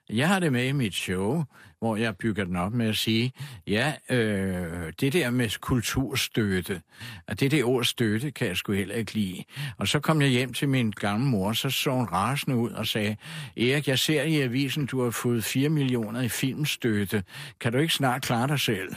[0.09, 1.43] Jeg har det med i mit show,
[1.79, 3.31] hvor jeg bygger den op med at sige,
[3.67, 6.81] ja, øh, det der med kulturstøtte,
[7.27, 9.43] og det der ord støtte kan jeg sgu heller ikke lide.
[9.77, 12.87] Og så kom jeg hjem til min gamle mor, så så hun rasende ud og
[12.87, 13.15] sagde,
[13.57, 17.23] Erik, jeg ser i avisen, du har fået 4 millioner i filmstøtte.
[17.59, 18.95] Kan du ikke snart klare dig selv?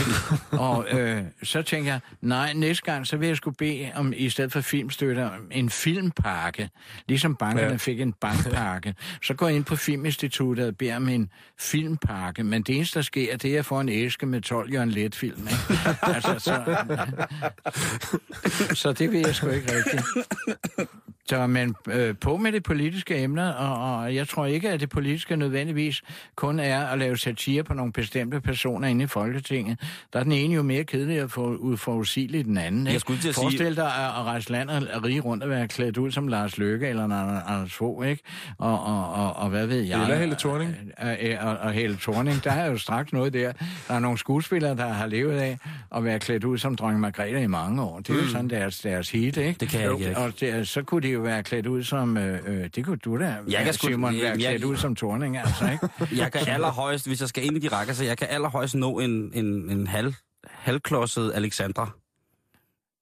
[0.66, 4.28] Og øh, så tænker jeg, nej, næste gang, så vil jeg skulle bede om, i
[4.28, 6.70] stedet for filmstøtte, om en filmpakke.
[7.08, 7.76] Ligesom bankerne ja.
[7.76, 8.94] fik en bankpakke.
[9.22, 11.30] Så går jeg ind på Filminstituttet og beder om en
[11.60, 12.21] filmpakke.
[12.44, 14.90] Men det eneste, der sker, det er, at jeg får en æske med 12 Jørgen
[14.90, 15.48] Let-film.
[15.48, 15.96] Ikke?
[16.02, 16.76] altså, så,
[18.82, 20.04] så det ved jeg sgu ikke rigtigt.
[21.28, 24.88] Så men øh, på med det politiske emner, og, og jeg tror ikke, at det
[24.88, 26.02] politiske nødvendigvis
[26.36, 29.80] kun er at lave satire på nogle bestemte personer inde i Folketinget.
[30.12, 32.80] Der er den ene jo mere kedelig og for, uforudsigelig end den anden.
[32.80, 32.92] Ikke?
[32.92, 35.50] Jeg skulle til at sige- Forestil dig at, at rejse land og rige rundt og
[35.50, 38.22] være klædt ud som Lars Løkke eller Anders- Fogh, ikke?
[38.58, 40.02] Og, og, og, og hvad ved jeg?
[40.02, 40.76] Eller Helle Thorning.
[40.98, 43.52] Og, og, og Helle Thorning, der er jo straks noget der.
[43.88, 45.58] Der er nogle skuespillere, der har levet af
[45.96, 47.98] at være klædt ud som dronning Margrethe i mange år.
[48.00, 49.60] Det er jo sådan deres, deres hit, ikke?
[49.60, 50.18] Det kan jeg ikke.
[50.18, 52.16] Og det, så kunne de jo være klædt ud som...
[52.16, 54.76] Øh, øh, det kunne du da, Jeg kan sgu- Simon, jeg- være jeg- klædt ud
[54.76, 55.88] som Thorning, altså, ikke?
[56.22, 58.98] Jeg kan allerhøjst, hvis jeg skal ind i de rækker, så jeg kan allerhøjst nå
[58.98, 60.14] en, en, en halv,
[60.50, 61.90] halvklodset Alexandra.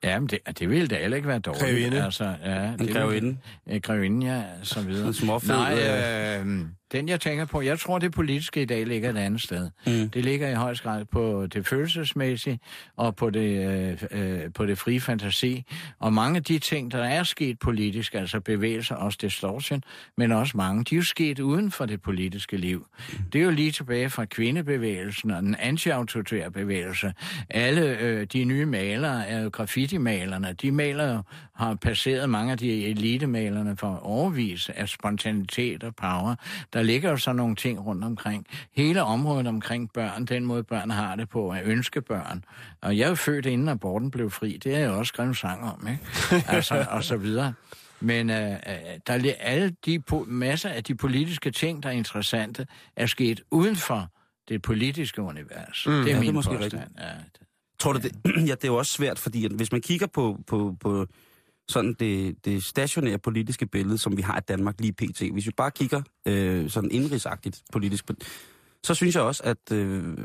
[0.05, 1.64] Ja, men det, det ville da heller ikke være dårligt.
[1.64, 2.05] Grevinde.
[2.05, 3.37] Altså, ja, En det grevinde.
[3.66, 5.07] Ja, grevinde, ja, så videre.
[5.07, 6.46] En småfed, Nej, øh,
[6.92, 9.70] den jeg tænker på, jeg tror, det politiske i dag ligger et andet sted.
[9.87, 10.11] Mm.
[10.11, 12.61] Det ligger i høj grad på det følelsesmæssige
[12.96, 13.68] og på det,
[14.11, 15.64] øh, øh, på det frie fantasi.
[15.98, 19.83] Og mange af de ting, der er sket politisk, altså bevægelser, også distortion,
[20.16, 22.87] men også mange, de er jo sket uden for det politiske liv.
[23.33, 27.12] Det er jo lige tilbage fra kvindebevægelsen og den anti-autoritære bevægelse.
[27.50, 30.53] Alle øh, de nye malere er jo graffiti-malerne.
[30.53, 31.22] De maler jo,
[31.61, 36.35] har passeret mange af de elitemalerne for overvis af spontanitet og power.
[36.73, 38.46] Der ligger jo så nogle ting rundt omkring.
[38.77, 42.44] Hele området omkring børn, den måde børn har det på, er ønskebørn.
[42.81, 44.59] Og jeg er født inden aborten blev fri.
[44.64, 46.44] Det er jeg også skrevet sang om, ikke?
[46.57, 47.53] Altså, og så videre.
[48.01, 48.57] Men øh, øh,
[49.07, 53.40] der er alle de po- masser af de politiske ting, der er interessante, er sket
[53.51, 54.09] uden for
[54.49, 55.85] det politiske univers.
[55.87, 56.83] Mm, det er ja, det er min måske påstand.
[56.99, 57.46] Ja, det-
[57.79, 58.12] Tror du det?
[58.27, 61.07] Ja, det er jo også svært, fordi at hvis man kigger på, på, på
[61.70, 65.22] sådan det, det stationære politiske billede, som vi har i Danmark lige pt.
[65.33, 68.11] Hvis vi bare kigger øh, sådan indrigsagtigt politisk,
[68.85, 70.18] så synes jeg også, at, øh,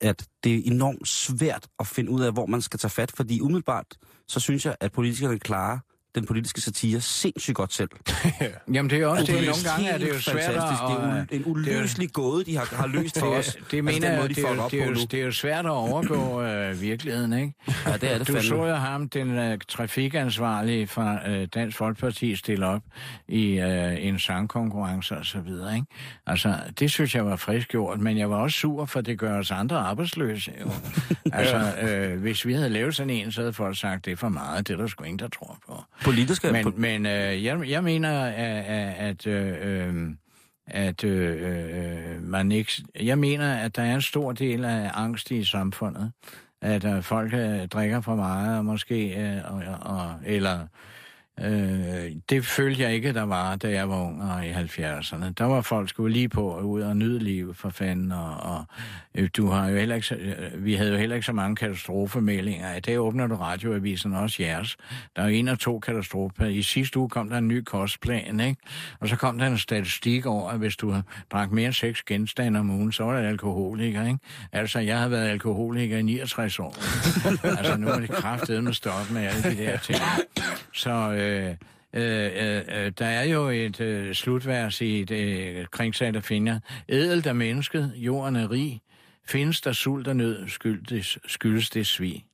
[0.00, 3.40] at det er enormt svært at finde ud af, hvor man skal tage fat, fordi
[3.40, 3.86] umiddelbart,
[4.28, 5.78] så synes jeg, at politikerne klarer
[6.14, 7.88] den politiske satire sindssygt godt selv.
[8.74, 9.34] Jamen det er også det.
[9.40, 10.54] er Nogle gange er det jo svært at...
[10.56, 13.46] Det er u- en uløselig gåde, de har, har løst for os.
[13.54, 15.64] Det, det mener jeg, de det, er, op det, er, jo- det er jo svært
[15.66, 17.52] at overgå øh, virkeligheden, ikke?
[17.86, 18.42] Ja, det er det Du fandme.
[18.48, 22.82] så jo ham, den øh, trafikansvarlige fra øh, Dansk Folkeparti, stille op
[23.28, 25.86] i øh, en sangkonkurrence og så videre, ikke?
[26.26, 29.38] Altså, det synes jeg var frisk gjort, men jeg var også sur, for det gør
[29.38, 30.70] os andre arbejdsløse, jo.
[31.32, 34.28] altså, øh, hvis vi havde lavet sådan en, så havde folk sagt, det er for
[34.28, 35.82] meget, det er der sgu ingen, der tror på.
[36.04, 38.64] Politisk er Men, men øh, jeg, jeg mener, at,
[38.96, 40.10] at, øh, øh,
[40.66, 42.72] at øh, øh, man ikke...
[43.00, 46.12] Jeg mener, at der er en stor del af angst i samfundet.
[46.62, 49.20] At øh, folk øh, drikker for meget, og måske...
[49.20, 50.66] Øh, og, og, eller...
[51.44, 55.32] Øh, det følte jeg ikke, der var, da jeg var ung og i 70'erne.
[55.38, 58.64] Der var folk skulle lige på og ud og nyde livet for fanden, og, og
[59.14, 62.76] øh, du har jo heller ikke, øh, vi havde jo heller ikke så mange katastrofemeldinger.
[62.76, 64.76] I dag åbner du radioavisen også jeres.
[65.16, 66.46] Der er en og to katastrofer.
[66.46, 68.62] I sidste uge kom der en ny kostplan, ikke?
[69.00, 72.02] Og så kom der en statistik over, at hvis du har drak mere end seks
[72.02, 74.18] genstande om ugen, så var det alkoholiker, ikke?
[74.52, 76.74] Altså, jeg har været alkoholiker i 69 år.
[77.58, 79.98] altså, nu er det kraftedeme stoppe med alle de der ting.
[80.72, 81.54] Så øh, Øh,
[81.92, 86.60] øh, øh, øh, der er jo et øh, slutvers i det øh, kringsat af finder.
[86.88, 88.80] Edelt er mennesket, jorden er rig.
[89.28, 92.24] Findes der sult og nød, skyldes, skyldes det svig.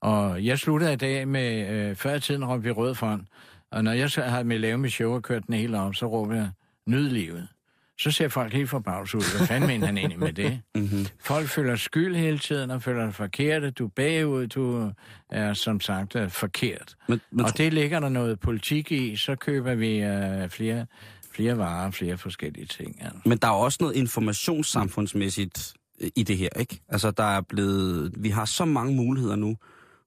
[0.00, 3.28] Og jeg sluttede i dag med, øh, før i tiden råbte vi rød front.
[3.70, 6.06] Og når jeg så har med lave mit show og kørt den hele op, så
[6.06, 6.50] råber jeg,
[6.86, 7.48] nyd livet.
[7.98, 9.36] Så ser folk helt forbavset ud.
[9.38, 10.60] Hvad fanden mener han egentlig med det?
[10.74, 11.06] Mm-hmm.
[11.24, 13.78] Folk føler skyld hele tiden og føler dig forkert.
[13.78, 14.92] Du er bagud, du
[15.30, 16.96] er som sagt øh, forkert.
[17.08, 20.86] Men, men Og det ligger der noget politik i, så køber vi øh, flere,
[21.32, 22.96] flere varer, flere forskellige ting.
[23.00, 23.08] Ja.
[23.24, 26.80] Men der er også noget informationssamfundsmæssigt øh, i det her, ikke?
[26.88, 28.12] Altså, der er blevet...
[28.18, 29.56] Vi har så mange muligheder nu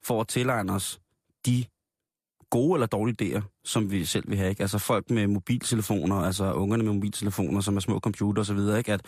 [0.04, 1.00] for at tilegne os
[1.46, 1.66] de
[2.56, 4.62] gode eller dårlige idéer, som vi selv vil have, ikke?
[4.62, 8.78] Altså folk med mobiltelefoner, altså ungerne med mobiltelefoner, som er små computer og så videre,
[8.78, 8.94] ikke?
[8.94, 9.02] At,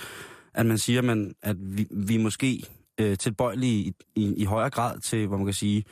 [0.53, 2.63] at man siger, man, at vi, vi er måske
[2.99, 5.83] øh, tilbøjelige i, i, i højere grad til, hvor man kan sige,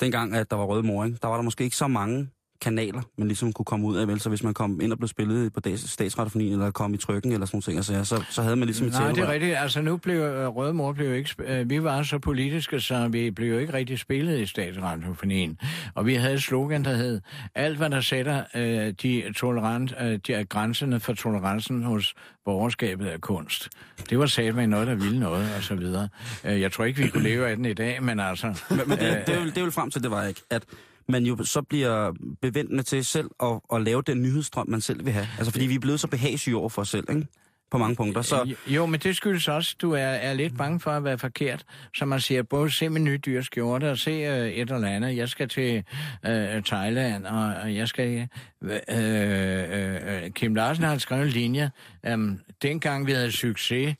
[0.00, 1.18] dengang, at der var røde mor, ikke?
[1.22, 2.28] der var der måske ikke så mange
[2.60, 4.20] kanaler, man ligesom kunne komme ud af, vel?
[4.20, 7.46] Så hvis man kom ind og blev spillet på statsradiofonien, eller kom i trykken, eller
[7.46, 9.56] sådan nogle ting, altså, så, så havde man ligesom et Nej, det er rigtigt.
[9.56, 11.34] Altså nu blev øh, Røde Mor blev jo ikke...
[11.38, 15.58] Øh, vi var så politiske, så vi blev jo ikke rigtig spillet i statsradiofonien.
[15.94, 17.20] Og vi havde et slogan, der hed,
[17.54, 23.18] alt hvad der sætter øh, de, tolerant, øh, de grænserne for tolerancen hos borgerskabet er
[23.18, 23.68] kunst.
[24.10, 26.08] Det var sat med noget, der ville noget, og så videre.
[26.44, 28.46] Øh, jeg tror ikke, vi kunne leve af den i dag, men altså...
[28.70, 30.62] Men, men det, det, er vel, det er vel frem til, det var ikke, at
[31.08, 35.12] man jo så bliver bevendende til selv at, at lave den nyhedsstrøm, man selv vil
[35.12, 35.28] have.
[35.38, 37.26] Altså fordi vi er blevet så behagsyge over for os selv, ikke?
[37.70, 38.22] På mange punkter.
[38.22, 41.04] Så, øh, Jo, men det skyldes også, at du er, er lidt bange for at
[41.04, 41.64] være forkert.
[41.94, 45.16] Så man siger, både se min nye dyr skjorte og se øh, et eller andet.
[45.16, 45.84] Jeg skal til
[46.26, 48.28] øh, Thailand, og, og jeg skal...
[48.62, 51.70] Øh, øh, øh Kim Larsen har skrevet en linje.
[52.06, 52.18] Øh,
[52.62, 53.96] dengang vi havde succes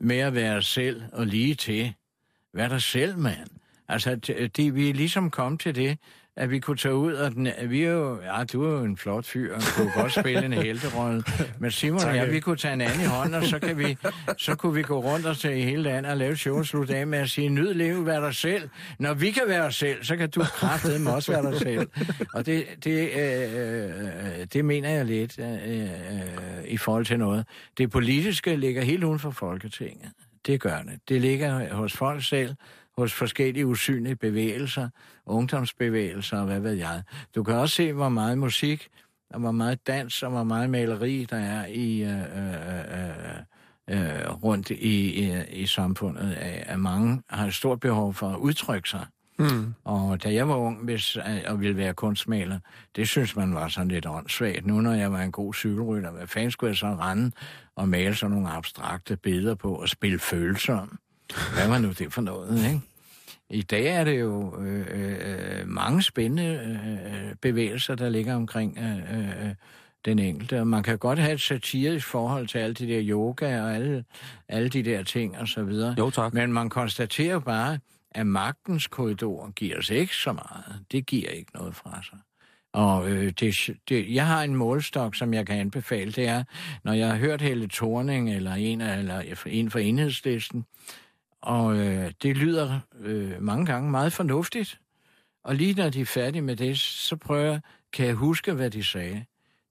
[0.00, 1.92] med at være selv og lige til.
[2.54, 3.48] Vær dig selv, mand.
[3.88, 5.98] Altså, det, de, vi er ligesom kommet til det,
[6.36, 8.96] at vi kunne tage ud, og den, vi er jo, ja, du er jo en
[8.96, 11.22] flot fyr, og kunne godt spille en helterolle.
[11.60, 13.96] Men Simon og jeg, vi kunne tage en anden i hånden, og så, kan vi,
[14.38, 16.96] så kunne vi gå rundt og til hele landet og lave et show og slutte
[16.96, 18.68] af med at sige, nyd livet, vær dig selv.
[18.98, 21.88] Når vi kan være os selv, så kan du kraftedeme også være dig selv.
[22.34, 27.46] Og det, det, øh, øh, det mener jeg lidt øh, øh, i forhold til noget.
[27.78, 30.10] Det politiske ligger helt uden for Folketinget.
[30.46, 31.00] Det gør det.
[31.08, 32.54] Det ligger hos folk selv,
[32.98, 34.88] hos forskellige usynlige bevægelser,
[35.30, 37.02] ungdomsbevægelser og hvad ved jeg.
[37.34, 38.88] Du kan også se, hvor meget musik
[39.30, 43.38] og hvor meget dans og hvor meget maleri, der er i øh, øh,
[43.90, 46.34] øh, øh, rundt i, i, i samfundet,
[46.66, 49.06] at, mange har et stort behov for at udtrykke sig.
[49.38, 49.74] Mm.
[49.84, 52.58] Og da jeg var ung hvis, øh, og ville være kunstmaler,
[52.96, 54.66] det synes man var sådan lidt åndssvagt.
[54.66, 57.32] Nu når jeg var en god cykelrytter, hvad fanden skulle jeg så rende
[57.76, 60.86] og male sådan nogle abstrakte billeder på og spille følelser?
[61.54, 62.80] Hvad var nu det for noget, ikke?
[63.50, 66.78] I dag er det jo øh, øh, mange spændende
[67.28, 69.54] øh, bevægelser, der ligger omkring øh, øh,
[70.04, 70.60] den enkelte.
[70.60, 74.04] Og man kan godt have et satirisk forhold til alle de der yoga og alle,
[74.48, 75.94] alle de der ting og så videre.
[75.98, 76.34] Jo, tak.
[76.34, 77.78] Men man konstaterer bare,
[78.10, 80.84] at magtens korridor giver os ikke så meget.
[80.92, 82.18] Det giver ikke noget fra sig.
[82.72, 86.12] Og øh, det, det, jeg har en målstok, som jeg kan anbefale.
[86.12, 86.44] Det er,
[86.84, 90.64] når jeg har hørt Helle Thorning eller en, eller en fra enhedslisten,
[91.42, 94.80] og øh, det lyder øh, mange gange meget fornuftigt.
[95.44, 97.60] Og lige når de er færdige med det, så prøver jeg,
[97.92, 99.24] kan jeg huske, hvad de sagde?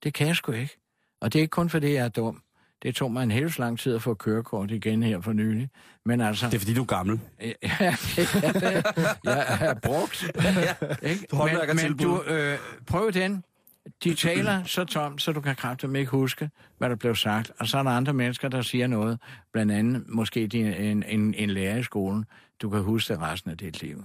[0.03, 0.77] Det kan jeg sgu ikke.
[1.21, 2.41] Og det er ikke kun fordi, jeg er dum.
[2.84, 5.69] Det tog mig en helt lang tid at få kørekort igen her for nylig.
[6.05, 6.45] Men altså...
[6.45, 7.19] Det er fordi, du er gammel.
[7.41, 7.95] Ja, ja,
[8.43, 8.82] ja,
[9.23, 10.23] jeg er brugt.
[11.10, 11.27] Ikke?
[11.32, 13.43] Men, men du, øh, prøv den.
[14.04, 17.52] De taler så tomt, så du kan kraftigt ikke huske, hvad der blev sagt.
[17.60, 19.19] Og så er der andre mennesker, der siger noget.
[19.54, 22.25] Blandt andet måske din, en, en, en lærer i skolen.
[22.62, 24.04] Du kan huske det resten af dit liv.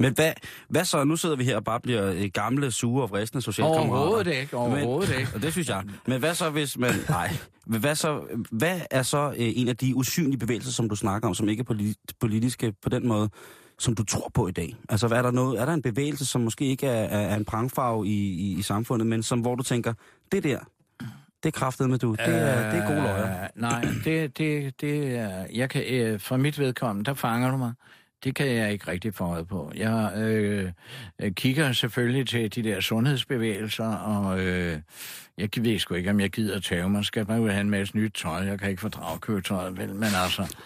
[0.00, 0.32] Men hvad,
[0.68, 1.04] hvad så?
[1.04, 3.92] Nu sidder vi her og bare bliver øh, gamle, sure og vristende socialkammerater.
[3.92, 5.32] Overhovedet ikke, overhovedet Men, ikke.
[5.34, 5.84] Og det synes jeg.
[6.06, 6.92] Men hvad så, hvis man...
[7.08, 7.30] Nej.
[7.66, 11.34] Hvad, så, hvad er så øh, en af de usynlige bevægelser, som du snakker om,
[11.34, 13.30] som ikke er politi- politiske på den måde,
[13.80, 14.76] som du tror på i dag?
[14.88, 17.44] Altså, er der, noget, er der en bevægelse, som måske ikke er, er, er en
[17.44, 19.92] prangfarve i, i, i samfundet, men som hvor du tænker,
[20.32, 20.58] det der,
[21.42, 23.42] det er kraftet med du, det er, det er gode løjer.
[23.42, 25.46] Øh, nej, det, det, det er...
[25.52, 27.72] Jeg kan, øh, fra mit vedkommende, der fanger du mig.
[28.24, 29.72] Det kan jeg ikke rigtig få øje på.
[29.76, 30.72] Jeg øh,
[31.20, 34.78] øh kigger selvfølgelig til de der sundhedsbevægelser, og øh,
[35.38, 37.04] jeg ved sgu ikke, om jeg gider tage mig.
[37.04, 38.38] Skal man jo have en masse nyt tøj?
[38.38, 39.94] Jeg kan ikke fordrage køretøjet, vel?
[39.94, 40.56] Men altså...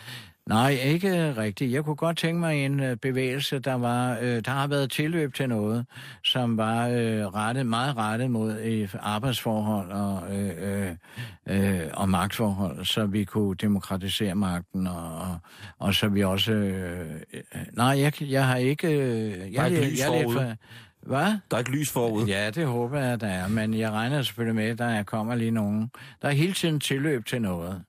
[0.49, 1.73] Nej, ikke rigtigt.
[1.73, 5.35] Jeg kunne godt tænke mig en øh, bevægelse, der var, øh, der har været tilløb
[5.35, 5.87] til noget,
[6.25, 10.91] som var øh, rettet, meget rettet mod øh, arbejdsforhold og, øh, øh,
[11.47, 15.39] øh, og magtforhold, så vi kunne demokratisere magten, og, og,
[15.79, 16.53] og så vi også...
[16.53, 17.41] Øh, øh,
[17.73, 18.89] nej, jeg, jeg har ikke...
[18.89, 20.57] Øh, jeg, er ikke lys jeg,
[21.03, 21.39] hvad?
[21.51, 22.27] Der er ikke lys forud.
[22.27, 25.51] Ja, det håber jeg, der er, men jeg regner selvfølgelig med, at der kommer lige
[25.51, 25.91] nogen.
[26.23, 27.83] Der er hele tiden tilløb til noget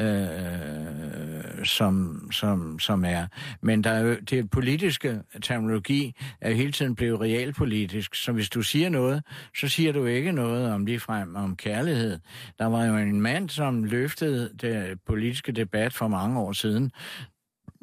[0.00, 3.26] øh, som, som, som er.
[3.62, 8.62] Men der er jo, det politiske terminologi er hele tiden blevet realpolitisk, så hvis du
[8.62, 9.22] siger noget,
[9.56, 12.18] så siger du ikke noget om ligefrem om kærlighed.
[12.58, 16.92] Der var jo en mand, som løftede det politiske debat for mange år siden,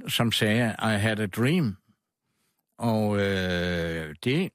[0.07, 1.75] som sagde, I had a dream.
[2.79, 4.49] Og øh, det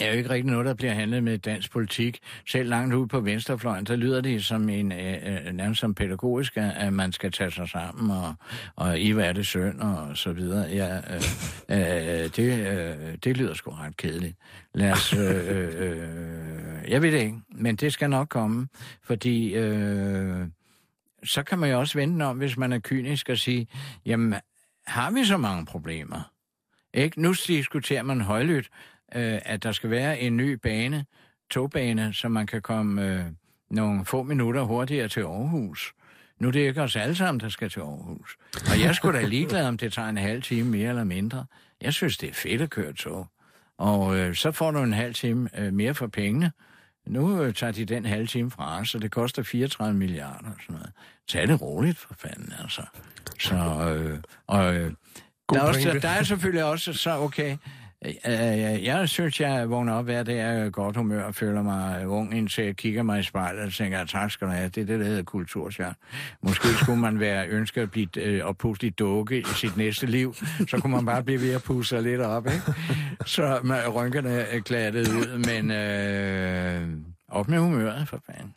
[0.00, 2.18] er jo ikke rigtig noget, der bliver handlet med dansk politik.
[2.48, 6.56] Selv langt ud på venstrefløjen, der lyder det som en, øh, øh nærmest som pædagogisk,
[6.56, 8.34] at man skal tage sig sammen, og,
[8.76, 10.68] og Eva er det søn, og så videre.
[10.68, 14.36] Ja, øh, øh, det, øh, det lyder sgu ret kedeligt.
[14.74, 18.68] Lad os, øh, øh, øh, jeg ved det ikke, men det skal nok komme,
[19.02, 20.46] fordi øh,
[21.24, 23.66] så kan man jo også vente om, hvis man er kynisk og sige,
[24.06, 24.34] jamen,
[24.86, 26.30] har vi så mange problemer?
[26.94, 27.22] Ikke?
[27.22, 28.68] Nu diskuterer man højlydt,
[29.14, 31.04] øh, at der skal være en ny bane,
[31.50, 33.24] togbane, så man kan komme øh,
[33.70, 35.92] nogle få minutter hurtigere til Aarhus.
[36.38, 38.36] Nu er det ikke os alle sammen, der skal til Aarhus.
[38.72, 41.46] Og jeg skulle da ligeglad, om det tager en halv time mere eller mindre.
[41.80, 43.26] Jeg synes, det er fedt at køre tog.
[43.78, 46.52] Og øh, så får du en halv time øh, mere for pengene.
[47.06, 50.56] Nu øh, tager de den halv time fra os, så det koster 34 milliarder og
[50.60, 50.92] sådan noget.
[51.28, 52.82] Tag det roligt, for fanden, altså.
[53.38, 54.92] Så, øh, og øh,
[55.46, 57.56] God der, er også, der er selvfølgelig også så, okay,
[58.06, 62.08] øh, øh, jeg synes, jeg vågner op hver dag er godt humør og føler mig
[62.08, 64.84] ung, indtil jeg kigger mig i spejlet og tænker, tak skal du have, det er
[64.86, 65.94] det, der hedder kultursjern.
[66.42, 70.34] Måske skulle man være ønsket at blive øh, oppustet dukke i sit næste liv,
[70.68, 72.62] så kunne man bare blive ved at pusse sig lidt op, ikke?
[73.26, 76.88] Så med rynkerne er glattet ud, men øh,
[77.28, 78.54] op med humøret, for fanden.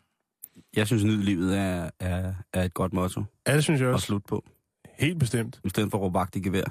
[0.76, 3.94] Jeg synes, nyd livet er, er, er et godt motto Ja, det synes jeg at
[3.94, 4.06] også.
[4.06, 4.44] slutte på.
[4.98, 5.60] Helt bestemt.
[5.64, 6.64] I stedet for at råbe vagt i gevær.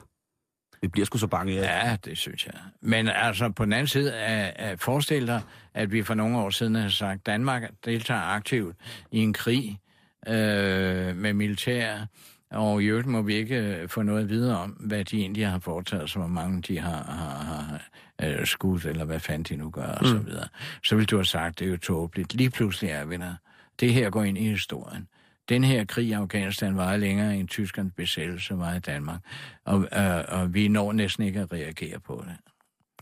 [0.84, 1.54] Vi bliver sgu så bange.
[1.54, 2.54] Ja, det synes jeg.
[2.82, 5.42] Men altså, på den anden side, af, forestil dig,
[5.74, 8.76] at vi for nogle år siden har sagt, at Danmark deltager aktivt
[9.12, 9.80] i en krig
[10.28, 12.06] øh, med militær,
[12.52, 15.60] og i øvrigt må vi ikke øh, få noget videre om, hvad de egentlig har
[15.60, 17.82] foretaget, så hvor mange de har, har, har
[18.24, 20.48] øh, skudt, eller hvad fanden de nu gør, og så videre.
[20.84, 22.34] Så vil du have sagt, det er jo tåbeligt.
[22.34, 23.34] Lige pludselig er vi der.
[23.80, 25.08] Det her går ind i historien.
[25.50, 29.22] Den her krig i Afghanistan var længere end Tyskernes besættelse var i Danmark,
[29.66, 32.36] og, øh, og vi når næsten ikke at reagere på det.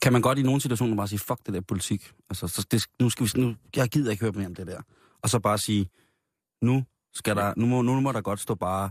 [0.01, 2.11] kan man godt i nogle situationer bare sige, fuck det der politik.
[2.29, 4.81] Altså, så det, nu skal vi, nu, jeg gider ikke høre mere om det der.
[5.21, 5.89] Og så bare sige,
[6.61, 8.89] nu skal der, nu må, nu må der godt stå bare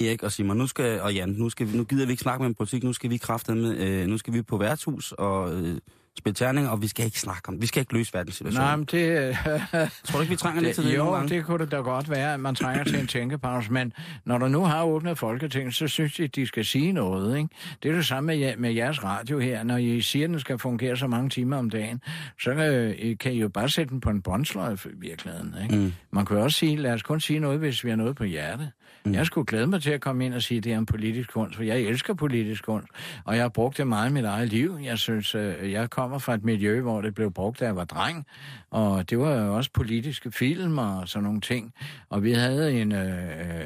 [0.00, 2.44] Erik og Simon, nu skal, og Jan, nu, skal vi, nu gider vi ikke snakke
[2.44, 5.78] med politik, nu skal vi med, øh, nu skal vi på værtshus og øh,
[6.18, 8.66] spille terning, og vi skal ikke snakke om, vi skal ikke løse verdenssituationen.
[8.66, 9.36] Nej, men det...
[10.04, 12.34] Tror du ikke, vi trænger lidt til det Jo, det kunne det da godt være,
[12.34, 13.92] at man trænger til en tænkepause, men
[14.24, 17.48] når der nu har åbnet Folketinget, så synes jeg, at de skal sige noget, ikke?
[17.82, 19.62] Det er det samme med, med jeres radio her.
[19.62, 22.00] Når I siger, at den skal fungere så mange timer om dagen,
[22.42, 25.76] så øh, kan I jo bare sætte den på en båndsløjfe i virkeligheden, ikke?
[25.76, 25.92] Mm.
[26.10, 28.24] Man kan jo også sige, lad os kun sige noget, hvis vi har noget på
[28.24, 28.70] hjerte.
[29.06, 29.14] Mm.
[29.14, 31.32] Jeg skulle glæde mig til at komme ind og sige, at det er en politisk
[31.32, 32.88] kunst, for jeg elsker politisk kunst,
[33.24, 34.78] og jeg har brugt det meget i mit eget liv.
[34.84, 37.84] Jeg synes, øh, jeg kommer fra et miljø, hvor det blev brugt, da jeg var
[37.84, 38.26] dreng,
[38.70, 41.72] og det var jo også politiske film og sådan nogle ting.
[42.10, 43.18] Og vi havde en øh,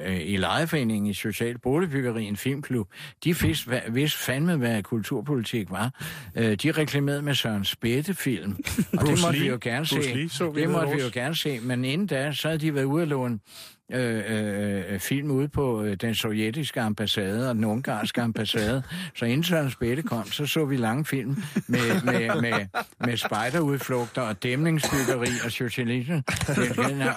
[0.07, 2.89] øh, i lejeforeningen i Social Boligbyggeri, en filmklub.
[3.24, 5.91] De vidste, hvad, vidste fandme, hvad kulturpolitik var.
[6.34, 8.57] Øh, de reklamerede med Søren Spætte-film,
[8.99, 9.49] og det måtte vi Lee.
[9.53, 10.14] jo gerne se.
[10.14, 12.74] Lee så vi det måtte vi jo gerne se, men inden da, så havde de
[12.74, 13.39] været ude at låne
[13.93, 18.82] øh, øh, øh, film ude på øh, den sovjetiske ambassade og den ungarske ambassade.
[19.16, 22.66] Så inden Søren Spætte kom, så så vi lange film med, med, med,
[23.07, 26.22] med spejderudflugter og dæmningsbyggeri og socialisme.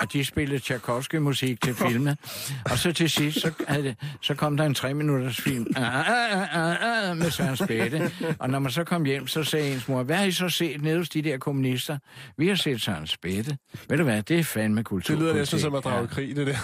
[0.01, 2.17] Og de spillede Tchaikovsky-musik til filmene.
[2.65, 6.09] Og så til sidst, så, havde det, så kom der en tre minutters film ah,
[6.09, 8.11] ah, ah, med Søren Spætte.
[8.39, 10.81] Og når man så kom hjem, så sagde ens mor, hvad har I så set
[10.81, 11.97] nede hos de der kommunister?
[12.37, 13.57] Vi har set Søren Spætte.
[13.89, 15.15] Ved du hvad, det er fandme kultur.
[15.15, 16.55] Det lyder næsten som at drage krig, det der.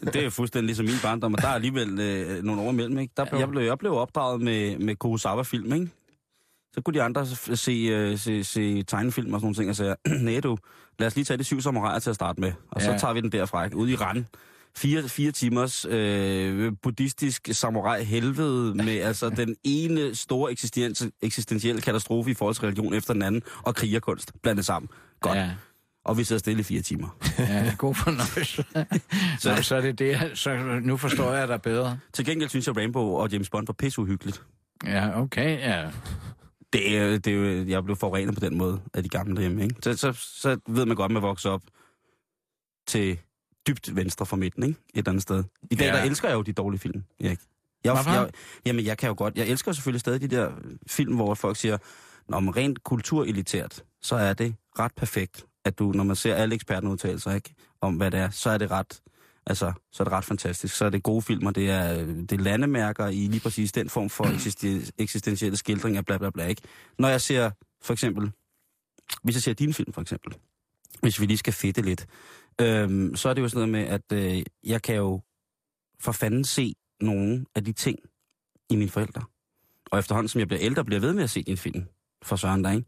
[0.00, 2.98] Det er jo fuldstændig ligesom min barndom, og der er alligevel øh, nogle år imellem,
[2.98, 3.12] ikke?
[3.16, 5.88] Der, jeg, blev, jeg blev opdraget med, med Kurosawa-film, ikke?
[6.74, 9.76] Så kunne de andre s- se, øh, se, se tegnefilm og sådan nogle ting, og
[9.76, 9.96] sagde,
[10.30, 10.56] nej du,
[10.98, 12.98] lad os lige tage de syv samuraier til at starte med, og så Ja.
[12.98, 13.76] tager vi den derfra, ikke?
[13.76, 14.26] Ude i Ran.
[14.76, 20.54] Fire, fire timers øh, buddhistisk samurai helvede med altså den ene store
[21.22, 24.88] eksistentielle katastrofe i forhold til religion efter den anden, og krigerkunst blandet sammen.
[25.20, 25.38] Godt.
[25.38, 25.50] Ja.
[26.04, 27.08] Og vi sidder stille i fire timer.
[27.38, 28.64] Ja, god fornøjelse.
[29.42, 31.98] så, så er det det, så nu forstår jeg dig bedre.
[32.12, 34.42] Til gengæld synes jeg, Rainbow og James Bond var pisseuhyggeligt.
[34.86, 35.90] Ja, okay, ja.
[36.72, 39.74] Det er, det jeg blev forurenet på den måde af de gamle derhjemme, ikke?
[39.82, 41.62] Så, så, så ved man godt, at man vokser op
[42.86, 43.18] til
[43.68, 44.78] dybt venstre for midten, ikke?
[44.94, 45.44] Et eller andet sted.
[45.70, 45.92] I dag, Ja.
[45.96, 47.38] der elsker jeg jo de dårlige film, Erik.
[47.84, 48.10] Jeg, Hvorfor?
[48.10, 48.30] jeg,
[48.66, 49.36] jamen, jeg kan jo godt...
[49.36, 50.50] Jeg elsker selvfølgelig stadig de der
[50.86, 51.78] film, hvor folk siger,
[52.28, 56.54] når man rent kulturelitært, så er det ret perfekt, at du, når man ser alle
[56.54, 57.54] ekspertenudtalelser, ikke?
[57.80, 59.00] Om hvad det er, så er det ret...
[59.46, 60.74] Altså, så er det ret fantastisk.
[60.76, 64.10] Så er det gode filmer, det er, det er landemærker i lige præcis den form
[64.10, 66.62] for eksisti- eksistentielle skildring af bla bla bla, ikke?
[66.98, 67.50] Når jeg ser,
[67.82, 68.32] for eksempel,
[69.22, 70.34] hvis jeg ser din film, for eksempel,
[71.00, 72.06] hvis vi lige skal fedte lidt,
[72.60, 75.20] øhm, så er det jo sådan noget med, at øh, jeg kan jo
[76.00, 77.98] for fanden se nogle af de ting
[78.70, 79.22] i mine forældre.
[79.90, 81.84] Og efterhånden, som jeg bliver ældre, bliver jeg ved med at se din film
[82.22, 82.86] for Søren der, ikke?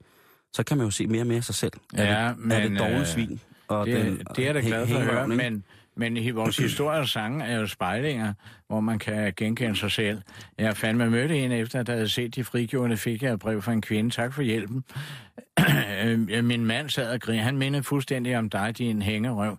[0.56, 1.72] Så kan man jo se mere og mere af sig selv.
[1.96, 3.40] Ja, er det, er det men, dårlige øh, svin?
[3.68, 5.64] Og Det, den, det er da glad for at høre, men,
[5.96, 8.32] men vores historie og sange er jo spejlinger,
[8.68, 10.22] hvor man kan genkende sig selv.
[10.58, 13.72] Jeg fandme mødte en efter, der havde set de frigjorte, fik jeg et brev fra
[13.72, 14.10] en kvinde.
[14.10, 14.84] Tak for hjælpen.
[16.04, 17.44] Øh, min mand sad og grinede.
[17.44, 19.58] Han mindede fuldstændig om dig, din hængerøv,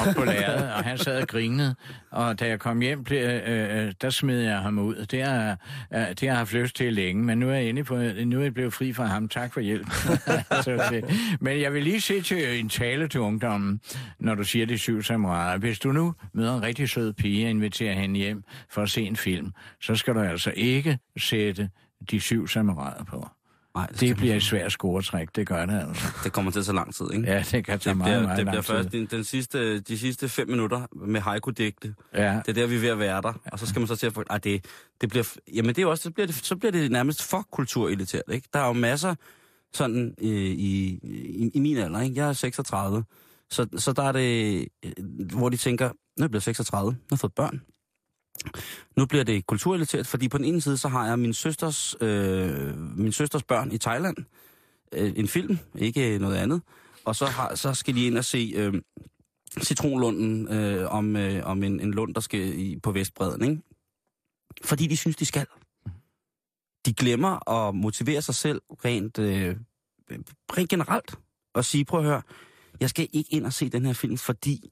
[0.00, 1.74] op på lærredet, og han sad og grinede.
[2.10, 5.06] Og da jeg kom hjem, blev, øh, øh der smed jeg ham ud.
[5.10, 5.56] Det har,
[5.94, 8.38] øh, det har jeg haft lyst til længe, men nu er jeg inde på, nu
[8.38, 9.28] er jeg blevet fri fra ham.
[9.28, 9.90] Tak for hjælp.
[10.64, 11.04] Så det-
[11.40, 13.80] men jeg vil lige se til en tale til ungdommen,
[14.18, 15.58] når du siger de syv samuraier.
[15.58, 18.39] Hvis du nu møder en rigtig sød pige og inviterer hende hjem
[18.70, 21.70] for at se en film, så skal du altså ikke sætte
[22.10, 23.28] de syv samuraier på.
[23.74, 26.06] Nej, Det skal bliver et svært scoretræk, det gør det altså.
[26.24, 27.32] det kommer til tage lang tid, ikke?
[27.32, 28.74] Ja, det kan tage det meget, bliver, meget det lang bliver tid.
[28.74, 31.94] først den, den sidste, de sidste fem minutter med haiku-digte.
[32.14, 33.32] Ja, Det er der, vi er ved at være der.
[33.52, 34.24] Og så skal man så til at få...
[34.30, 34.64] Ej, det,
[35.00, 35.34] det bliver...
[35.54, 36.02] Jamen, det er også...
[36.02, 38.48] Så bliver det, så bliver det nærmest for kulturelitært, ikke?
[38.52, 39.14] Der er jo masser
[39.72, 42.16] sådan øh, i, i, i min alder, ikke?
[42.16, 43.04] Jeg er 36.
[43.50, 44.68] Så, så der er det...
[44.84, 44.92] øh,
[45.38, 47.62] Hvor de tænker, nu er jeg blevet 36, nu har jeg fået børn.
[48.96, 52.78] Nu bliver det kulturrelateret, fordi på den ene side, så har jeg min søsters, øh,
[52.98, 54.16] min søsters børn i Thailand.
[54.92, 56.62] Øh, en film, ikke noget andet.
[57.04, 58.52] Og så, har, så skal de ind og se...
[58.56, 58.74] Øh,
[59.58, 63.62] citronlunden øh, om, øh, om en, en lund, der skal i, på Vestbreden, ikke?
[64.64, 65.46] Fordi de synes, de skal.
[66.86, 69.56] De glemmer at motivere sig selv rent, øh,
[70.56, 71.18] rent generelt.
[71.54, 72.22] Og sige, prøv at høre,
[72.80, 74.70] jeg skal ikke ind og se den her film, fordi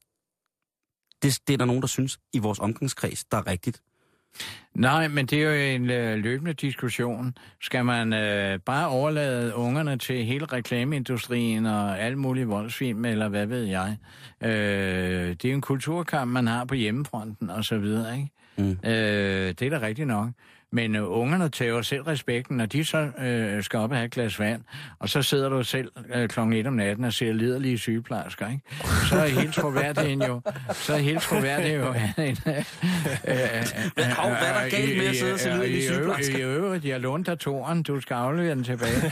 [1.23, 3.83] det, det er der nogen, der synes i vores omgangskreds, der er rigtigt.
[4.75, 7.35] Nej, men det er jo en øh, løbende diskussion.
[7.63, 13.47] Skal man øh, bare overlade ungerne til hele reklameindustrien og alle mulige voldsfilm, eller hvad
[13.47, 13.97] ved jeg?
[14.43, 14.51] Øh,
[15.31, 18.31] det er jo en kulturkamp, man har på hjemmefronten og så videre, ikke?
[18.57, 18.71] Mm.
[18.71, 20.29] Øh, det er da rigtigt nok.
[20.73, 24.11] Men øh, ungerne tager selv respekten, når de så øh, skal op og have et
[24.11, 24.63] glas vand,
[24.99, 28.63] og så sidder du selv øh, klokken 1 om natten og ser liderlige sygeplejersker, ikke?
[29.09, 30.41] Så er hele troværdigheden jo,
[30.73, 31.93] så er hele troværdigheden jo
[32.25, 32.65] en, øh,
[33.97, 36.39] Men hov, hvad er der galt med at sidde og se liderlige sygeplejersker?
[36.39, 39.11] I øvrigt, jeg lånte dig toren, du skal aflevere den tilbage.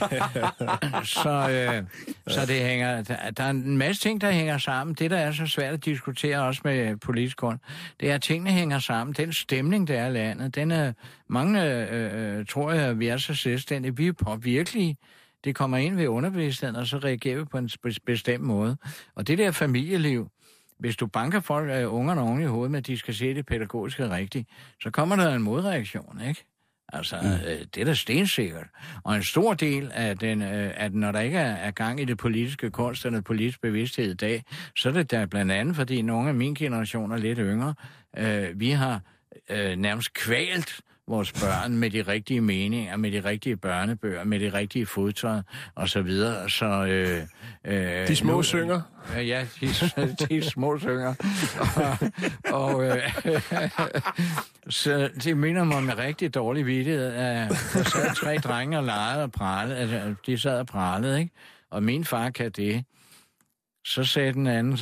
[1.04, 1.82] så, øh,
[2.28, 4.94] så det hænger, der, der er en masse ting, der hænger sammen.
[4.94, 7.59] Det, der er så svært at diskutere også med politisk grund,
[8.00, 9.14] det er, at tingene hænger sammen.
[9.14, 10.92] Den stemning, der er i landet, den er
[11.29, 13.97] mange, øh, øh, tror jeg, vi er så selvstændige.
[13.97, 14.97] Vi er påvirkelige.
[15.45, 17.70] Det kommer ind ved underbevidstheden, og så reagerer vi på en
[18.07, 18.77] bestemt måde.
[19.14, 20.29] Og det der familieliv,
[20.79, 23.47] hvis du banker folk af ungerne oven i hovedet med, at de skal se det
[23.47, 24.49] pædagogiske rigtigt,
[24.83, 26.45] så kommer der en modreaktion, ikke?
[26.93, 27.29] Altså, mm.
[27.29, 28.66] øh, det er da stensikkert.
[29.05, 32.05] Og en stor del af den, øh, at når der ikke er, er gang i
[32.05, 34.45] det politiske kunst og den politiske bevidsthed i dag,
[34.77, 37.74] så er det da blandt andet, fordi nogle af min generation er lidt yngre,
[38.18, 39.01] øh, vi har
[39.51, 44.52] øh, nærmest kvalt vores børn med de rigtige meninger, med de rigtige børnebøger, med de
[44.52, 45.40] rigtige fodtøj
[45.74, 46.50] og så videre.
[46.50, 47.22] Så, øh,
[47.64, 48.80] øh, De små nu, synger.
[49.18, 49.68] Øh, ja, de,
[50.28, 51.14] de små synger.
[51.76, 51.98] og,
[52.62, 53.12] og øh,
[54.68, 59.22] så det minder mig med rigtig dårlig vidtighed, at der sad tre drenge og legede
[59.22, 59.76] og pralede.
[59.76, 61.32] Altså, de sad og pralede, ikke?
[61.70, 62.84] Og min far kan det.
[63.84, 64.78] Så sagde den anden,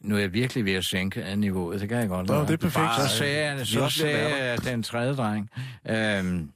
[0.00, 2.50] nu er jeg virkelig ved at sænke af niveauet, det kan jeg godt Nå, det
[2.50, 2.94] er perfekt.
[2.96, 5.50] Så sagde, jeg, så sagde jeg, den tredje dreng,
[5.88, 6.50] øhm,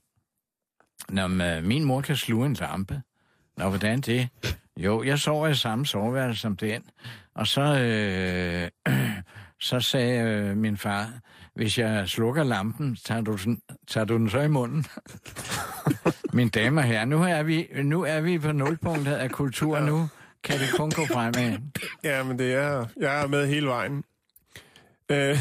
[1.08, 3.02] når øh, min mor kan sluge en lampe.
[3.56, 4.28] Nå, hvordan det?
[4.76, 6.82] Jo, jeg sover i samme soveværelse som den.
[7.34, 8.94] Og så, øh,
[9.60, 11.08] så sagde øh, min far,
[11.54, 14.86] hvis jeg slukker lampen, tager du, den, tager du den så i munden?
[16.32, 20.08] Mine damer og herrer, nu er vi, nu er vi på nulpunktet af kultur nu.
[20.46, 21.58] Kan det kun gå fremad?
[22.04, 22.86] Ja, men det er...
[23.00, 24.04] Jeg er med hele vejen.
[25.10, 25.16] Øh,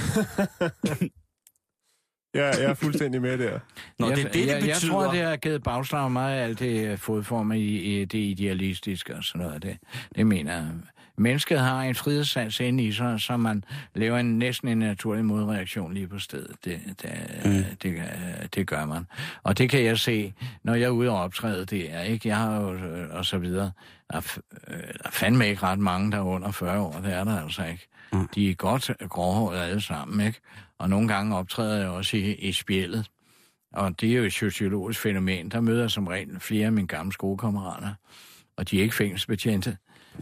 [2.33, 3.59] jeg, jeg er fuldstændig med der.
[3.99, 4.67] Nå, jeg, det er det, det jeg, betyder.
[4.67, 9.15] jeg tror, det har givet bagslag mig, alt det øh, fodformer i, i det idealistiske
[9.15, 9.63] og sådan noget.
[9.63, 9.77] Det,
[10.15, 10.65] det mener jeg.
[11.17, 13.63] Mennesket har en frihedssans inde i sig, så man
[13.95, 16.55] laver en næsten en naturlig modreaktion lige på stedet.
[16.65, 17.11] Det, det,
[17.45, 17.63] mm.
[17.83, 18.03] det,
[18.55, 19.07] det gør man.
[19.43, 22.27] Og det kan jeg se, når jeg er ude og optræde det er, ikke?
[22.27, 23.71] Jeg har jo, øh, og så videre.
[24.11, 24.37] Der er,
[24.67, 27.01] øh, der er fandme ikke ret mange, der er under 40 år.
[27.03, 27.87] Det er der altså ikke.
[28.13, 28.27] Mm.
[28.35, 30.39] De er godt gråhårede alle sammen, ikke?
[30.79, 33.09] Og nogle gange optræder jeg også i, i spjældet.
[33.73, 35.49] Og det er jo et sociologisk fænomen.
[35.49, 37.93] Der møder jeg som regel flere af mine gamle skolekammerater.
[38.57, 39.77] Og de er ikke fængselsbetjente.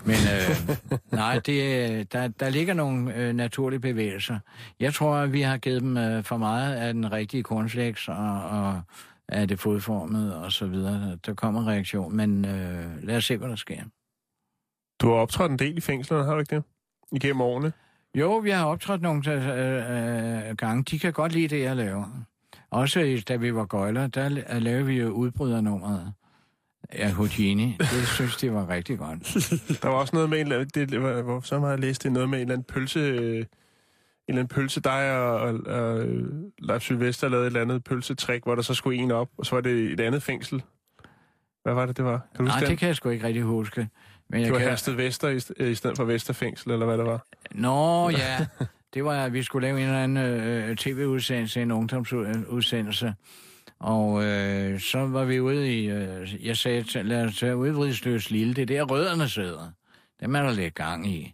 [0.06, 0.78] Men øh,
[1.12, 4.39] nej, det, er- der, der ligger nogle øh, naturlige bevægelser.
[4.80, 8.44] Jeg tror, at vi har givet dem øh, for meget af den rigtige cornflakes og,
[8.44, 8.82] og
[9.28, 11.18] af det fodformede og så videre.
[11.26, 13.82] Der kommer reaktion, men øh, lad os se, hvad der sker.
[15.02, 16.64] Du har optrådt en del i fængslerne, har du ikke det?
[17.12, 17.74] Igennem årene.
[18.16, 20.84] Jo, vi har optrådt nogle øh, øh, gange.
[20.84, 22.06] De kan godt lide det, jeg laver.
[22.72, 26.14] Også da vi var gøjler, der la- lavede vi jo udbrydernummeret
[26.90, 27.76] af Houdini.
[27.80, 29.20] Det synes de var rigtig godt.
[29.82, 30.90] Der var også noget med en eller anden...
[30.90, 33.00] Det, var- hvor så har jeg læst det noget med en eller anden pølse...
[33.00, 33.36] øh,
[34.28, 36.06] En eller anden pølse, dig og, og, og
[36.60, 39.56] Leif Sylvester lavede et eller andet pølsetrik, hvor der så skulle en op, og så
[39.56, 40.64] var det et andet fængsel.
[41.64, 42.22] Hvad var det, det var?
[42.36, 43.90] Kan du Nej, det kan jeg sgu ikke rigtig huske.
[44.30, 44.68] Men jeg Det var kan...
[44.70, 47.26] Hersted Vester i, st- i stedet for Vesterfængsel, eller hvad det var.
[47.52, 48.46] Nå, ja.
[48.94, 50.18] Det var, at vi skulle lave en eller anden
[50.70, 53.14] øh, tv-udsendelse, en ungdomsudsendelse.
[53.84, 55.90] Og øh, så var vi ude i...
[55.90, 58.54] Øh, jeg sagde, lad os tage udvridsløs lille.
[58.54, 59.72] Det er der rødderne sidder.
[60.22, 61.34] Dem er der lidt gang i.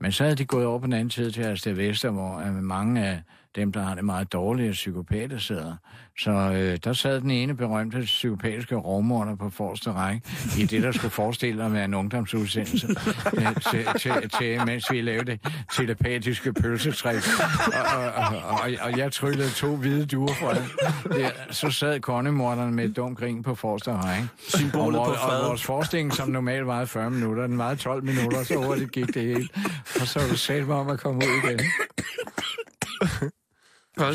[0.00, 2.54] Men så havde de gået over på den anden side til Astrid Vester, hvor øh,
[2.54, 3.22] mange af
[3.56, 5.76] dem, der har det meget dårlige psykopater sidder.
[6.18, 10.22] Så øh, der sad den ene berømte psykopatiske rovmorder på forreste række
[10.58, 12.88] i det, der skulle forestille at være en ungdomsudsendelse,
[13.36, 15.40] øh, til, til, til, mens vi lavede det
[15.76, 17.16] telepatiske pølsetræk.
[17.66, 21.32] Og, og, og, og, og jeg tryllede to hvide duer fra det.
[21.50, 24.28] Så sad kongemorderen med et dumt grin på forreste række.
[24.48, 25.42] Symbolet og, på fadet.
[25.42, 29.06] Og vores forestilling, som normalt varede 40 minutter, den varede 12 minutter, så hurtigt gik
[29.06, 29.48] det hele.
[30.00, 31.60] Og så var det om at komme ud igen.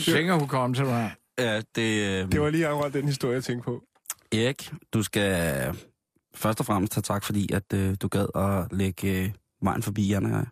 [0.06, 1.12] Tænker hun kom til mig.
[1.40, 3.84] Ja, det, øh, Det var lige akkurat den historie, jeg tænkte på.
[4.32, 5.64] Erik, du skal
[6.36, 9.30] først og fremmest have tak, fordi at øh, du gad at lægge øh,
[9.62, 10.46] vejen forbi, Jan og jeg.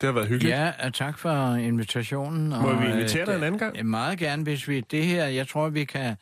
[0.00, 0.56] Det har været hyggeligt.
[0.56, 2.48] Ja, og tak for invitationen.
[2.48, 3.86] Må og, vi øh, invitere dig en anden gang?
[3.86, 6.16] Meget gerne, hvis vi det her, jeg tror, vi kan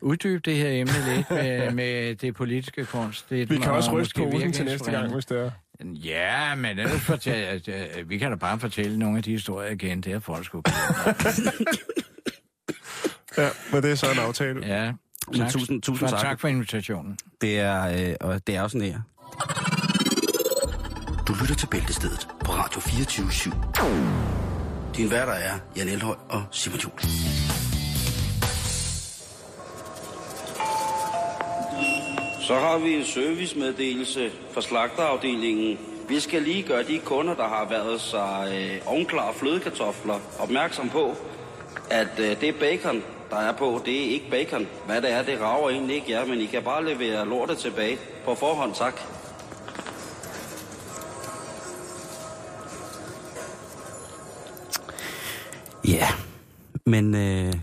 [0.00, 3.30] uddybe det her emne lidt med, med det politiske kunst.
[3.30, 5.50] Det Vi kan også ryste virke til næste gang, hvis det er.
[5.84, 9.70] Ja, men ellers fortæl, at, øh, vi kan da bare fortælle nogle af de historier
[9.70, 10.62] igen, det er folk skulle
[13.38, 14.66] Ja, men det er så en aftale.
[14.66, 14.92] Ja,
[15.28, 16.24] Men tak, tusind- tusind for, tak.
[16.24, 17.18] tak for invitationen.
[17.40, 19.02] Det er, øh, og det er også en ære.
[21.28, 24.96] Du lytter til Bæltestedet på Radio 24 /7.
[24.96, 26.94] Din værter er Jan Elhøj og Simon Juhl.
[32.48, 35.78] Så har vi en servicemeddelelse fra slagterafdelingen.
[36.08, 41.14] Vi skal lige gøre de kunder, der har været sig øh, ovnklar flødekartofler, opmærksom på,
[41.90, 44.66] at øh, det bacon, der er på, det er ikke bacon.
[44.86, 47.98] Hvad det er, det rager egentlig ikke jer, men I kan bare levere lortet tilbage.
[48.24, 49.00] På forhånd, tak.
[55.88, 56.08] Ja,
[56.86, 57.54] men øh,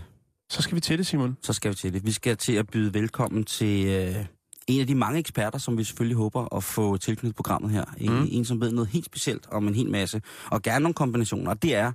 [0.50, 1.36] Så skal vi til det, Simon.
[1.42, 2.06] så skal vi til det.
[2.06, 4.35] Vi skal til at byde velkommen til øh,
[4.66, 7.84] en af de mange eksperter, som vi selvfølgelig håber at få tilknyttet programmet her.
[7.98, 8.28] En, mm.
[8.30, 11.50] en som ved noget helt specielt om en hel masse, og gerne nogle kombinationer.
[11.50, 11.92] Og det er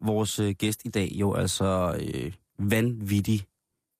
[0.00, 3.46] vores øh, gæst i dag jo altså øh, vanvittig,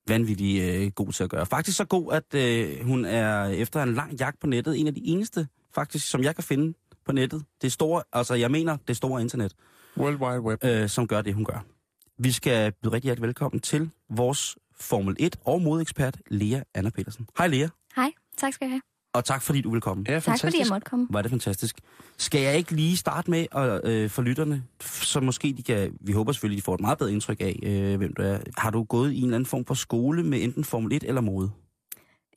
[0.09, 1.47] vanvittig øh, god til at gøre.
[1.47, 4.95] Faktisk så god, at øh, hun er efter en lang jagt på nettet, en af
[4.95, 6.75] de eneste faktisk, som jeg kan finde
[7.07, 7.45] på nettet.
[7.63, 9.53] Det store, altså jeg mener det store internet,
[9.97, 10.65] World Wide Web.
[10.65, 11.65] øh, som gør det, hun gør.
[12.19, 17.29] Vi skal byde rigtig hjertelig velkommen til vores Formel 1 og modekspert, Lea Anna Petersen.
[17.39, 17.69] Hej Lea,
[18.37, 18.81] tak skal jeg have.
[19.15, 20.05] og tak fordi du vil komme.
[20.09, 20.71] Ja, Tak fordi jeg fantastisk.
[20.71, 21.07] måtte komme.
[21.11, 21.77] Var det fantastisk.
[22.17, 26.13] Skal jeg ikke lige starte med at øh, for lytterne, så måske de kan, vi
[26.13, 28.39] håber selvfølgelig, de får et meget bedre indtryk af, øh, hvem du er.
[28.57, 31.21] Har du gået i en eller anden form for skole med enten Formel 1 eller
[31.21, 31.51] mode?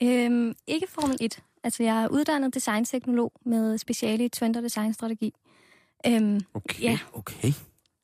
[0.04, 1.40] Øhm, ikke Formel 1.
[1.64, 5.34] Altså, jeg er uddannet designteknolog med speciale i trend- og designstrategi.
[6.08, 6.82] Øhm, Okay.
[6.84, 7.00] Ja.
[7.14, 7.52] Okay.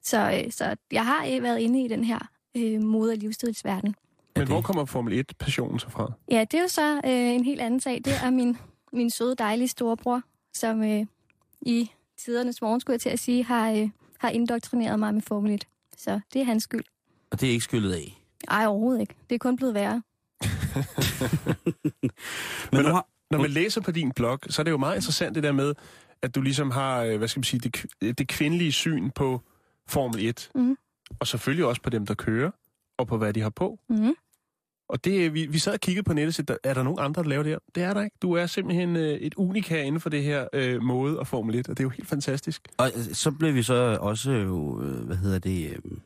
[0.04, 2.20] så, øh, så jeg har øh, været inde i den her
[2.58, 3.96] øh, mode- og livsstilsverden.
[4.38, 6.12] Men hvor kommer Formel 1-passionen så fra?
[6.32, 8.02] Ja, det er jo så øh, en helt anden sag.
[8.06, 8.58] Det er min,
[8.94, 10.22] min søde, dejlige storebror,
[10.54, 11.06] som øh,
[11.62, 15.52] i tidernes morgen, skulle jeg til at sige, har, øh, har indoktrineret mig med Formel
[15.54, 15.68] 1.
[15.98, 16.84] Så det er hans skyld.
[17.32, 18.22] Og det er ikke skyllet af.
[18.48, 19.16] Ej, overhovedet ikke.
[19.30, 20.02] Det er kun blevet værre.
[22.72, 25.44] Men, har, Når man læser på din blog, så er det jo meget interessant det
[25.44, 25.74] der med,
[26.22, 29.42] at du ligesom har, øh, hvad skal man sige, det, kv- det kvindelige syn på
[29.88, 30.50] Formel 1.
[30.56, 30.78] Mhm.
[31.20, 32.52] Og selvfølgelig også på dem, der kører,
[32.98, 33.80] og på hvad de har på.
[33.90, 34.14] Mm-hmm.
[34.88, 37.24] Og det, vi, vi sad og kiggede på nettet, så der, er der nogen andre,
[37.24, 37.60] der laver det her?
[37.76, 38.18] Det er der ikke.
[38.22, 41.70] Du er simpelthen øh, et unika inden for det her øh, mode og Formel 1,
[41.70, 42.68] og det er jo helt fantastisk.
[42.78, 45.98] og øh, så blev vi så også jo, øh, hvad hedder det, øh,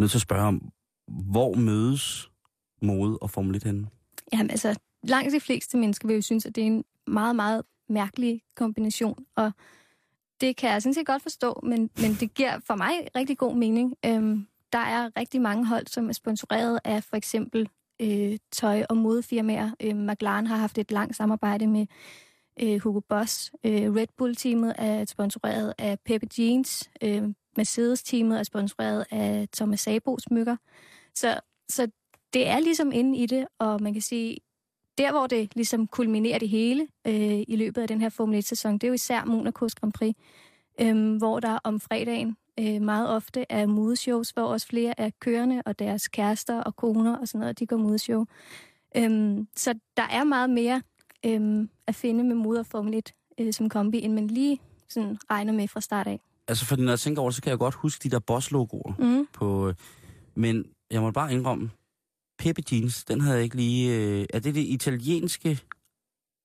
[0.00, 0.72] nødt til at spørge om,
[1.08, 2.30] hvor mødes
[2.82, 3.88] mode og Formel 1 henne?
[4.32, 7.62] Jamen altså, langt de fleste mennesker vil jo synes, at det er en meget, meget
[7.88, 9.52] mærkelig kombination, og
[10.40, 13.56] det kan jeg sådan set godt forstå, men, men det giver for mig rigtig god
[13.56, 13.94] mening.
[14.06, 17.68] Øhm, der er rigtig mange hold, som er sponsoreret af for eksempel
[18.02, 19.70] øh, tøj- og modefirmaer.
[19.80, 21.86] Øh, McLaren har haft et langt samarbejde med
[22.60, 23.52] øh, Hugo Boss.
[23.64, 26.90] Øh, Red Bull-teamet er sponsoreret af Pepe Jeans.
[27.02, 27.22] Øh,
[27.56, 30.56] Mercedes-teamet er sponsoreret af Thomas Sabo smykker.
[31.14, 31.88] Så, så
[32.32, 34.38] det er ligesom inde i det, og man kan sige,
[34.98, 38.74] der hvor det ligesom kulminerer det hele øh, i løbet af den her Formel 1-sæson,
[38.74, 40.14] det er jo især Monacos Grand Prix,
[40.80, 45.62] øh, hvor der om fredagen øh, meget ofte er modeshows, hvor også flere af kørende
[45.66, 48.24] og deres kærester og koner og sådan noget, de går modeshow.
[48.96, 50.82] Øhm, så der er meget mere
[51.26, 55.18] øhm, at finde med mode og Formel 1 øh, som kombi, end man lige sådan
[55.30, 56.20] regner med fra start af.
[56.48, 59.26] Altså, fordi når jeg tænker over så kan jeg godt huske de der boss-logoer Mm.
[59.32, 59.68] på...
[59.68, 59.74] øh,
[60.34, 61.70] Men jeg må bare indrømme,
[62.38, 63.96] Pepe Jeans, den havde jeg ikke lige...
[63.96, 65.60] Øh, er det det italienske...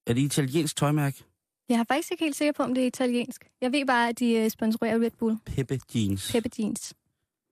[0.07, 1.24] Er det italiensk tøjmærke?
[1.70, 3.47] Jeg er faktisk ikke helt sikker på, om det er italiensk.
[3.61, 5.38] Jeg ved bare, at de øh, sponsorerer Red Bull.
[5.45, 6.32] Pepe Jeans.
[6.32, 6.93] Pepe Jeans.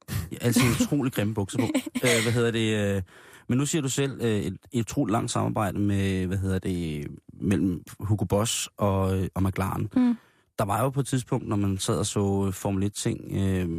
[0.09, 1.63] Jeg har altid utrolig grimme bukser på.
[2.03, 2.95] øh, hvad hedder det?
[2.95, 3.01] Øh,
[3.47, 7.07] men nu siger du selv øh, et, et utroligt langt samarbejde med, hvad hedder det,
[7.33, 9.89] mellem Hugo Boss og, og McLaren.
[9.95, 10.17] Mm.
[10.59, 13.69] Der var jo på et tidspunkt, når man sad og så Formel 1-ting, øh,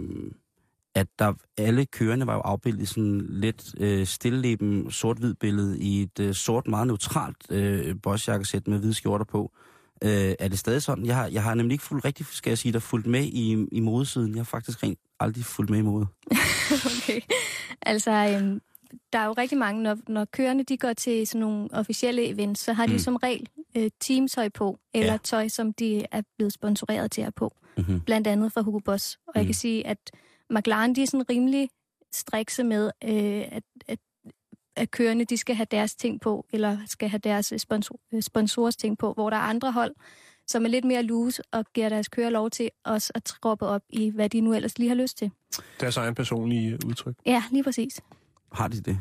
[0.95, 6.03] at der alle kørende var jo afbildet i sådan lidt øh, stilleben sort-hvid billede i
[6.03, 9.53] et øh, sort, meget neutralt øh, bossjakkesæt med hvide skjorter på.
[9.55, 9.68] Øh,
[10.03, 11.07] er det stadig sådan?
[11.07, 13.67] Jeg har, jeg har nemlig ikke fuldt rigtig, skal jeg sige, der fulgt med i,
[13.73, 14.31] i modesiden.
[14.35, 16.07] Jeg har faktisk rent aldrig fulgt med i mode.
[16.87, 17.21] okay.
[17.83, 18.61] Altså, øhm,
[19.13, 22.61] der er jo rigtig mange, når, når kørende de går til sådan nogle officielle events,
[22.61, 22.99] så har de Mm.
[22.99, 25.19] som regel øh, teamtøj på, eller Ja.
[25.25, 27.53] tøj, som de er blevet sponsoreret til at have på.
[27.77, 28.01] Mm-hmm.
[28.01, 29.19] Blandt andet fra Hugo Boss.
[29.27, 29.47] Og jeg Mm.
[29.47, 29.99] kan sige, at
[30.51, 31.69] McLaren, de er sådan rimelig
[32.13, 33.63] strikse med, øh, at
[34.87, 38.77] kørende, de skal have deres ting på, eller skal have deres øh, sponsor, øh, sponsors
[38.77, 39.95] ting på, hvor der er andre hold,
[40.47, 43.83] som er lidt mere loose og giver deres kører lov til også at troppe op
[43.91, 45.31] i, hvad de nu ellers lige har lyst til.
[45.81, 47.15] Deres egen personlige øh, udtryk.
[47.27, 48.01] Ja, lige præcis.
[48.53, 49.01] Har de det?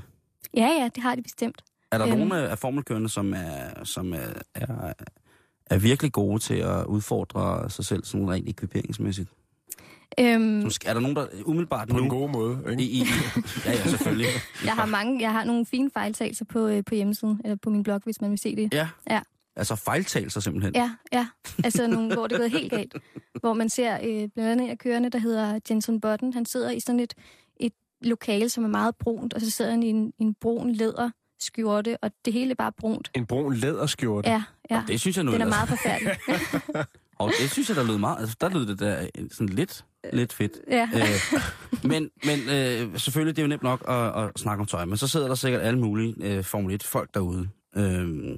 [0.54, 1.62] Ja, ja, det har de bestemt.
[1.92, 2.18] Er der Øhm.
[2.18, 4.94] nogle af formelkørende, som er, som er, er,
[5.66, 9.30] er virkelig gode til at udfordre sig selv sådan rent ekviperingsmæssigt?
[10.20, 12.04] Øhm, Er der nogen, der umiddelbart På nu...
[12.04, 12.84] en god måde, ikke?
[12.84, 13.04] I, i,
[13.66, 14.28] ja, ja, selvfølgelig.
[14.66, 17.84] jeg har mange, jeg har nogle fine fejltagelser på, øh, på hjemmesiden, eller på min
[17.84, 18.74] blog, hvis man vil se det.
[18.74, 18.90] Ja.
[19.10, 19.22] Ja.
[19.56, 20.76] Altså fejltagelser simpelthen.
[20.76, 21.28] Ja, ja.
[21.64, 22.96] Altså nogle, hvor det er gået helt galt.
[23.40, 26.34] Hvor man ser øh, blandt andet af kørende, der hedder Jenson Button.
[26.34, 27.14] Han sidder i sådan et,
[27.60, 31.10] et lokale, som er meget brunt, og så sidder han i en, en brun læder
[31.40, 33.12] skjorte, og det hele er bare brunt.
[33.14, 34.30] En brun læderskjorte.
[34.30, 34.84] Ja, ja.
[34.88, 36.18] Det synes jeg nu Den er ellers- meget forfærdelig.
[37.20, 38.20] Og det synes jeg, der lød meget...
[38.20, 40.52] Altså, der lød det der øh, sådan lidt, lidt fedt.
[40.72, 40.90] ja.
[40.94, 41.42] Øh,
[41.92, 44.98] men men øh, selvfølgelig, det er jo nemt nok at, at snakke om tøj, men
[44.98, 47.50] så sidder der sikkert alle mulige øh, Formel 1-folk derude.
[47.76, 48.38] Øh,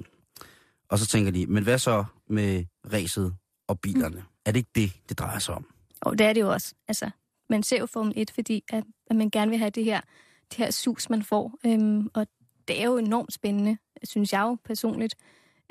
[0.89, 3.35] og så tænker de, men hvad så med racet
[3.67, 4.15] og bilerne?
[4.15, 4.23] Mm.
[4.45, 5.67] Er det ikke det, det drejer sig om?
[6.01, 6.73] Og det er det jo også.
[6.87, 7.09] Altså,
[7.49, 10.01] man ser jo Formel 1, fordi at, at man gerne vil have det her,
[10.49, 11.57] det her sus, man får.
[11.65, 12.27] Øhm, og
[12.67, 15.15] det er jo enormt spændende, synes jeg jo personligt,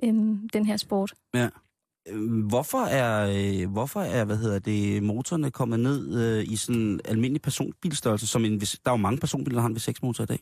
[0.03, 1.15] øhm, den her sport.
[1.35, 1.49] Ja.
[2.11, 3.31] Øh, hvorfor er,
[3.63, 8.27] øh, hvorfor er hvad hedder det, motorerne kommet ned øh, i sådan en almindelig personbilstørrelse?
[8.27, 10.39] Som en, der er jo mange personbiler, der har en V6 motor i dag.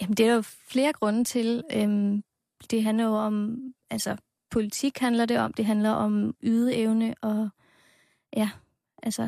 [0.00, 1.62] Jamen, det er der jo flere grunde til.
[1.72, 2.22] Øhm,
[2.70, 3.58] det handler jo om,
[3.90, 4.16] altså,
[4.50, 7.48] politik handler det om, det handler om ydeevne, og
[8.36, 8.50] ja,
[9.02, 9.22] altså,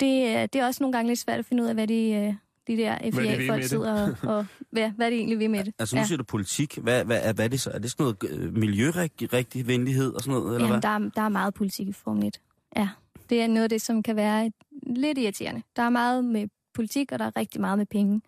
[0.00, 2.34] det, det er også nogle gange lidt svært at finde ud af, hvad de, øh,
[2.66, 3.70] de der FIA-folk det.
[3.70, 5.74] sidder og, og hvad, hvad de egentlig vil med det.
[5.78, 6.06] Altså nu ja.
[6.06, 6.78] siger du politik.
[6.78, 7.70] Hvad, hvad, er, hvad er det så?
[7.70, 10.54] Er det sådan noget øh, miljørigtig rigtig venlighed og sådan noget?
[10.54, 10.90] Eller Jamen, hvad?
[10.90, 12.40] der, er, der er meget politik i Formel 1.
[12.76, 12.88] Ja,
[13.30, 14.50] det er noget af det, som kan være
[14.86, 15.62] lidt irriterende.
[15.76, 18.20] Der er meget med politik, og der er rigtig meget med penge.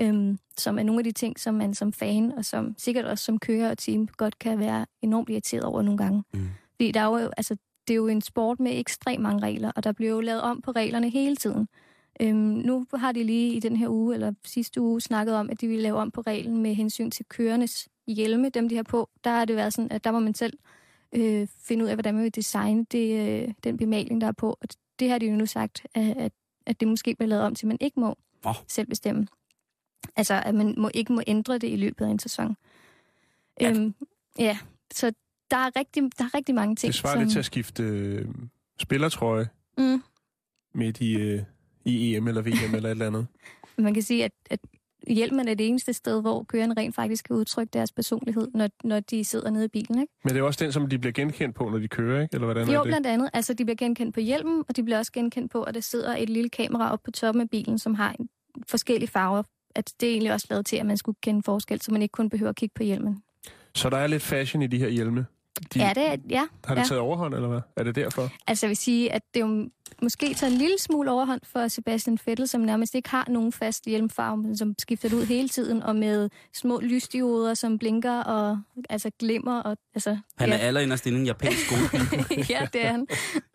[0.00, 3.24] Øhm, som er nogle af de ting, som man som fan, og som sikkert også
[3.24, 6.24] som kører og team, godt kan være enormt irriteret over nogle gange.
[6.34, 6.48] Mm.
[6.74, 7.56] Fordi der er jo, altså,
[7.88, 10.60] det er jo en sport med ekstremt mange regler, og der bliver jo lavet om
[10.60, 11.68] på reglerne hele tiden.
[12.20, 15.60] Øhm, nu har de lige i den her uge, eller sidste uge, snakket om, at
[15.60, 19.10] de vil lave om på reglen med hensyn til køernes hjelme, dem de har på.
[19.24, 20.58] Der har det været sådan, at der må man selv
[21.12, 24.58] øh, finde ud af, hvordan man vil designe det, øh, den bemaling, der er på.
[24.60, 26.32] Og det har de jo nu sagt, at, at,
[26.66, 28.54] at det måske bliver lavet om til, at man ikke må Åh.
[28.68, 29.26] selv bestemme.
[30.16, 32.56] Altså, at man må, ikke må ændre det i løbet af en sæson.
[33.60, 33.70] Ja.
[33.70, 33.94] Øhm,
[34.38, 34.58] ja,
[34.94, 35.12] så
[35.50, 36.92] der er rigtig, der er rigtig mange ting.
[36.92, 38.28] Det svarer lidt til at skifte øh,
[38.78, 39.48] spillertrøje
[39.78, 40.02] mm,
[40.74, 41.42] midt i, øh,
[41.86, 43.26] i EM eller VM eller et eller andet.
[43.78, 44.60] man kan sige, at, at
[45.08, 49.00] hjelmen er det eneste sted, hvor kørerne rent faktisk kan udtrykke deres personlighed, når, når
[49.00, 50.00] de sidder nede i bilen.
[50.00, 50.12] Ikke?
[50.24, 52.34] Men det er også den, som de bliver genkendt på, når de kører, ikke?
[52.34, 52.90] Eller hvordan Jo, er det?
[52.90, 53.30] blandt andet.
[53.32, 56.16] Altså, de bliver genkendt på hjelmen, og de bliver også genkendt på, at der sidder
[56.16, 58.28] et lille kamera op på toppen af bilen, som har en
[58.68, 59.42] forskellige farver.
[59.74, 62.12] At det er egentlig også lavet til, at man skulle kende forskel, så man ikke
[62.12, 63.22] kun behøver at kigge på hjelmen.
[63.74, 65.26] Så der er lidt fashion i de her hjelme.
[65.74, 66.46] De, Ja, det, ja.
[66.64, 66.86] Har det ja.
[66.86, 67.60] taget overhånd, eller hvad?
[67.76, 68.30] Er det derfor?
[68.46, 69.68] Altså, jeg vil sige, at det jo
[70.02, 73.84] måske tager en lille smule overhånd for Sebastian Vettel, som nærmest ikke har nogen fast
[73.84, 78.58] hjelmfarve, men som skifter ud hele tiden, og med små lysdioder, som blinker og
[78.90, 79.60] altså glimmer.
[79.62, 80.62] Og, altså, Han er ja.
[80.62, 82.46] allerinderst inde i en japansk skolebil.
[82.54, 83.06] ja, det er han.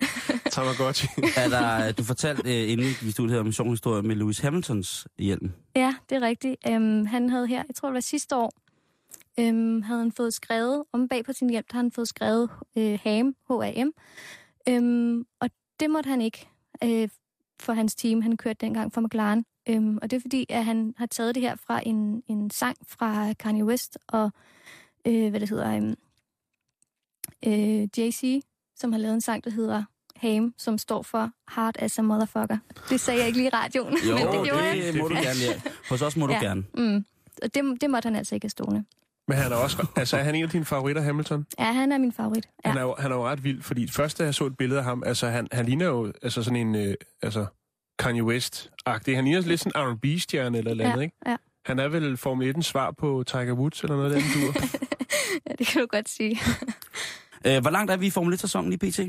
[0.52, 1.08] Tamagotchi.
[1.38, 4.39] er der, du fortalte øh, inden vi stod her om en sjov historie med Lewis
[4.39, 5.52] Hamiltons hjelm.
[5.76, 6.56] Ja, det er rigtigt.
[6.70, 8.54] Um, han havde her, jeg tror det var sidste år,
[9.38, 12.49] um, havde han fået skrevet, om bag på sin hjelm, der havde han fået skrevet
[12.75, 13.91] uh, HAM, H-A-M.
[14.69, 16.47] Um, og det måtte han ikke
[16.86, 17.09] uh,
[17.59, 18.21] for hans team.
[18.21, 19.45] Han kørte dengang for McLaren.
[19.69, 22.77] Um, og det er fordi, at han har taget det her fra en, en sang
[22.88, 24.32] fra Kanye West og,
[25.09, 25.95] uh, hvad det hedder, um,
[27.47, 28.39] uh, Jay-Z,
[28.75, 29.84] som har lavet en sang, der hedder
[30.15, 32.57] HAM, som står for Hard as a Motherfucker.
[32.89, 34.95] Det sagde jeg ikke lige i radioen, Jo, men det gjorde det, jeg.
[35.01, 35.39] må du gerne.
[35.47, 35.61] Ja.
[35.89, 36.39] Hos os må du Ja.
[36.39, 36.63] gerne.
[36.77, 37.05] Mm.
[37.43, 38.86] Og det, det måtte han altså ikke have stående.
[39.32, 39.88] Men han er også...
[39.95, 41.45] Altså, er han en af dine favoritter, Hamilton?
[41.59, 42.47] Ja, han er min favorit.
[42.65, 42.69] Ja.
[42.69, 44.79] Han er, jo, han er jo ret vild, fordi først da jeg så et billede
[44.79, 47.45] af ham, altså han, han ligner jo altså sådan en, øh, altså
[47.99, 49.15] Kanye West-agtig.
[49.15, 51.15] Han ligner lidt sådan en R&B-stjerne eller et eller andet, Ja, ikke?
[51.27, 51.36] ja.
[51.65, 54.53] Han er vel Formel 1'en svar på Tiger Woods eller noget af den dur.
[55.47, 56.39] ja, det kan du godt sige.
[57.45, 58.99] Øh, hvor langt er vi i Formel 1-sæsonen lige pt?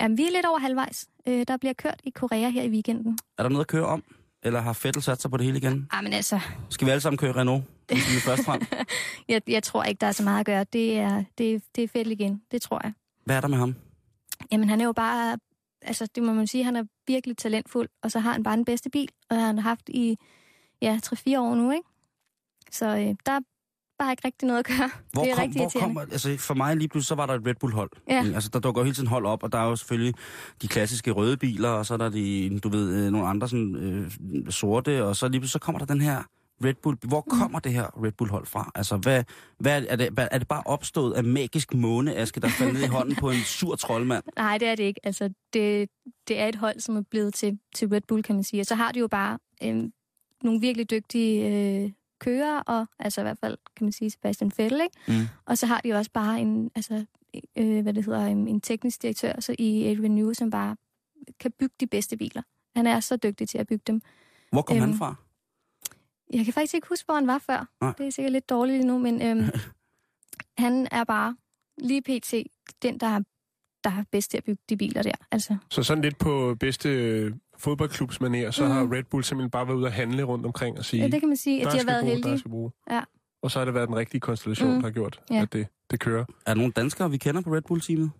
[0.00, 1.06] Jamen, vi er lidt over halvvejs.
[1.28, 3.18] Øh, der bliver kørt i Korea her i weekenden.
[3.38, 4.02] Er der noget at køre om?
[4.42, 5.88] Eller har Fettel sat sig på det hele igen?
[5.90, 7.64] Ah, men altså, Skal vi alle sammen køre Renault?
[7.94, 8.62] Vi er først frem.
[9.28, 10.64] jeg, jeg tror ikke, der er så meget at gøre.
[10.72, 12.42] Det er, det, det er fedt igen.
[12.50, 12.92] Det tror jeg.
[13.24, 13.74] Hvad er der med ham?
[14.52, 15.38] Jamen, han er jo bare...
[15.82, 18.64] Altså, det må man sige, han er virkelig talentfuld, og så har han bare den
[18.64, 20.18] bedste bil, og han har haft i,
[20.82, 21.88] ja, 3-4 år nu, ikke?
[22.70, 23.40] Så øh, der er
[23.98, 24.90] bare ikke rigtig noget at gøre.
[25.12, 27.34] Hvor, det er kom, rigtig hvor kommer, altså for mig lige pludselig, så var der
[27.34, 27.90] et Red Bull-hold.
[28.08, 28.24] Ja.
[28.34, 30.14] Altså der dukker jo hele tiden hold op, og der er jo selvfølgelig
[30.62, 33.76] de klassiske røde biler, og så er der de, du ved, øh, nogle andre sådan
[33.76, 34.10] øh,
[34.50, 36.22] sorte, og så lige pludselig så kommer der den her
[36.64, 36.98] Red Bull.
[37.02, 37.38] Hvor Mm.
[37.38, 38.70] kommer det her Red Bull-hold fra?
[38.74, 39.24] Altså, hvad,
[39.58, 42.86] hvad er, det, hvad, er det bare opstået af magisk måneaske, der falder ned i
[42.86, 44.24] hånden på en sur troldmand?
[44.36, 45.00] Nej, det er det ikke.
[45.06, 45.88] Altså, det,
[46.28, 48.60] det er et hold, som er blevet til, til Red Bull, kan man sige.
[48.60, 49.84] Og så har de jo bare øh,
[50.42, 51.48] nogle virkelig dygtige
[51.84, 51.90] øh,
[52.20, 55.20] kører, og altså i hvert fald, kan man sige, Sebastian Vettel, ikke?
[55.20, 55.28] Mm.
[55.46, 57.04] Og så har de jo også bare en, altså,
[57.58, 60.76] øh, hvad det hedder, en, en teknisk direktør så i Adrian Newey, som bare
[61.40, 62.42] kan bygge de bedste biler.
[62.76, 64.00] Han er så dygtig til at bygge dem.
[64.52, 65.14] Hvor kom øhm, han fra?
[66.32, 67.68] Jeg kan faktisk ikke huske, hvor han var før.
[67.80, 67.92] Nej.
[67.98, 69.44] Det er sikkert lidt dårligt lige nu, men øhm,
[70.58, 71.36] han er bare
[71.78, 72.34] lige pt.
[72.82, 73.20] den, der, er-
[73.84, 75.12] der er bedst til at bygge de biler der.
[75.30, 78.72] Altså, Så sådan lidt på bedste øh, fodboldklubsmanér, så Mhm.
[78.72, 81.20] har Red Bull simpelthen bare været ude at handle rundt omkring og sige, ja, det
[81.20, 82.32] kan man sige, at de har været bruge, heldige.
[82.32, 82.70] der skal bruge.
[83.42, 84.74] og så har det været den rigtige konstellation, Mm.
[84.74, 85.42] der har gjort, Ja.
[85.42, 86.20] at det, det kører.
[86.20, 88.10] Er der nogle danskere, vi kender på Red Bull-teamet?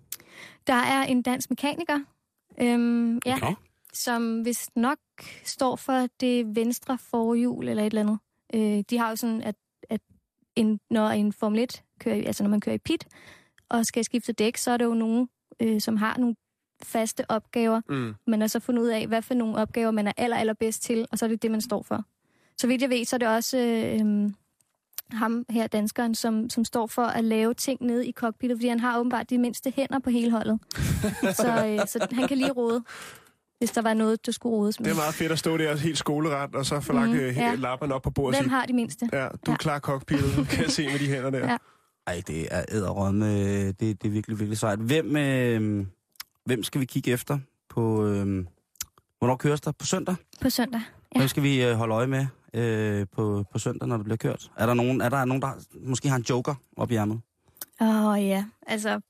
[0.67, 1.99] Der er en dansk mekaniker,
[2.61, 3.55] øhm, ja, Okay.
[3.93, 4.99] som vist nok
[5.45, 8.19] står for det venstre forhjul eller et eller andet.
[8.55, 9.55] Øh, de har jo sådan, at,
[9.91, 10.01] at
[10.57, 13.07] en, når en Formel 1 kører, altså når man kører i pit
[13.69, 15.29] og skal skifte dæk, så er der jo nogen,
[15.63, 16.35] øh, som har nogle
[16.83, 17.81] faste opgaver.
[17.89, 18.15] Mm.
[18.27, 21.07] Man har så fundet ud af, hvad for nogle opgaver man er aller, allerbedst til,
[21.13, 22.05] og så er det det, man står for.
[22.59, 24.31] Så vidt jeg ved, så er det også øh,
[25.13, 28.81] ham her, danskeren, som, som står for at lave ting nede i cockpittet, fordi han
[28.81, 30.59] har åbenbart de mindste hænder på hele holdet.
[31.43, 32.85] så, øh, så han kan lige rode,
[33.63, 34.85] hvis der var noget, der skulle rodes med.
[34.85, 37.25] Det er meget fedt at stå der helt skoleret, og så få lagt Mhm, mm,
[37.27, 37.55] ja.
[37.55, 39.09] lapperne op på bordet og Hvem sige, har de mindste?
[39.13, 39.57] ja, du er Ja.
[39.57, 41.51] klar cockpittet, kan jeg se med de hænder der.
[41.51, 41.57] Ja.
[42.07, 43.27] Ej, det er æderrømme.
[43.67, 44.79] Det, det er virkelig, virkelig sejt.
[44.79, 45.87] Hvem, øh,
[46.47, 47.39] hvem skal vi kigge efter
[47.69, 48.07] på...
[48.07, 48.45] Øh,
[49.19, 49.73] hvornår køres der?
[49.73, 50.15] På søndag?
[50.41, 50.81] På søndag.
[51.15, 51.19] Ja.
[51.21, 54.51] Hvem skal vi øh, holde øje med øh, på, på søndag, når det bliver kørt?
[54.57, 55.51] Er der nogen, er der, nogen der
[55.87, 57.21] måske har en joker op i ærmet?
[57.81, 59.01] Åh oh, ja, altså,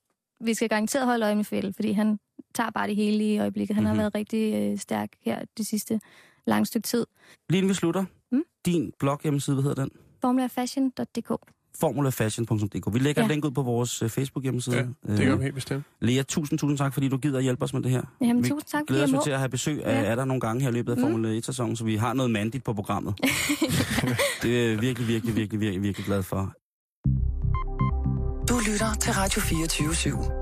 [0.45, 2.19] vi skal garanteret holde øje med Fælde, fordi han
[2.55, 3.75] tager bare det hele i øjeblikket.
[3.77, 3.93] Han mm-hmm.
[3.93, 3.99] Mhm.
[3.99, 6.01] har været rigtig øh, stærk her det sidste
[6.47, 7.07] lange stykke tid.
[7.51, 8.05] Lige inden vi slutter.
[8.33, 8.43] Mm.
[8.67, 9.93] Din blog hjemmeside, hvad hedder den?
[10.21, 11.33] Formulafashion.dk
[11.81, 12.95] formulafashion.dk.
[12.95, 13.29] Vi lægger ja.
[13.29, 14.77] Link ud på vores uh, Facebook-hjemmeside.
[14.77, 15.85] Ja, det gør vi helt bestemt.
[16.01, 18.03] Lea, tusind, tusind tak, fordi du gider at hjælpe os med det her.
[18.21, 20.11] Jamen, vi tusind tak, glæder os til at have besøg af, Ja.
[20.11, 21.03] af dig nogle gange her i løbet af Mm.
[21.03, 23.15] Formel 1-sæsonen, så vi har noget mandigt på programmet.
[24.43, 26.53] det er jeg virkelig, virkelig, virkelig, virkelig, virkelig glad for.
[28.49, 30.42] Du lytter til Radio 24 /7.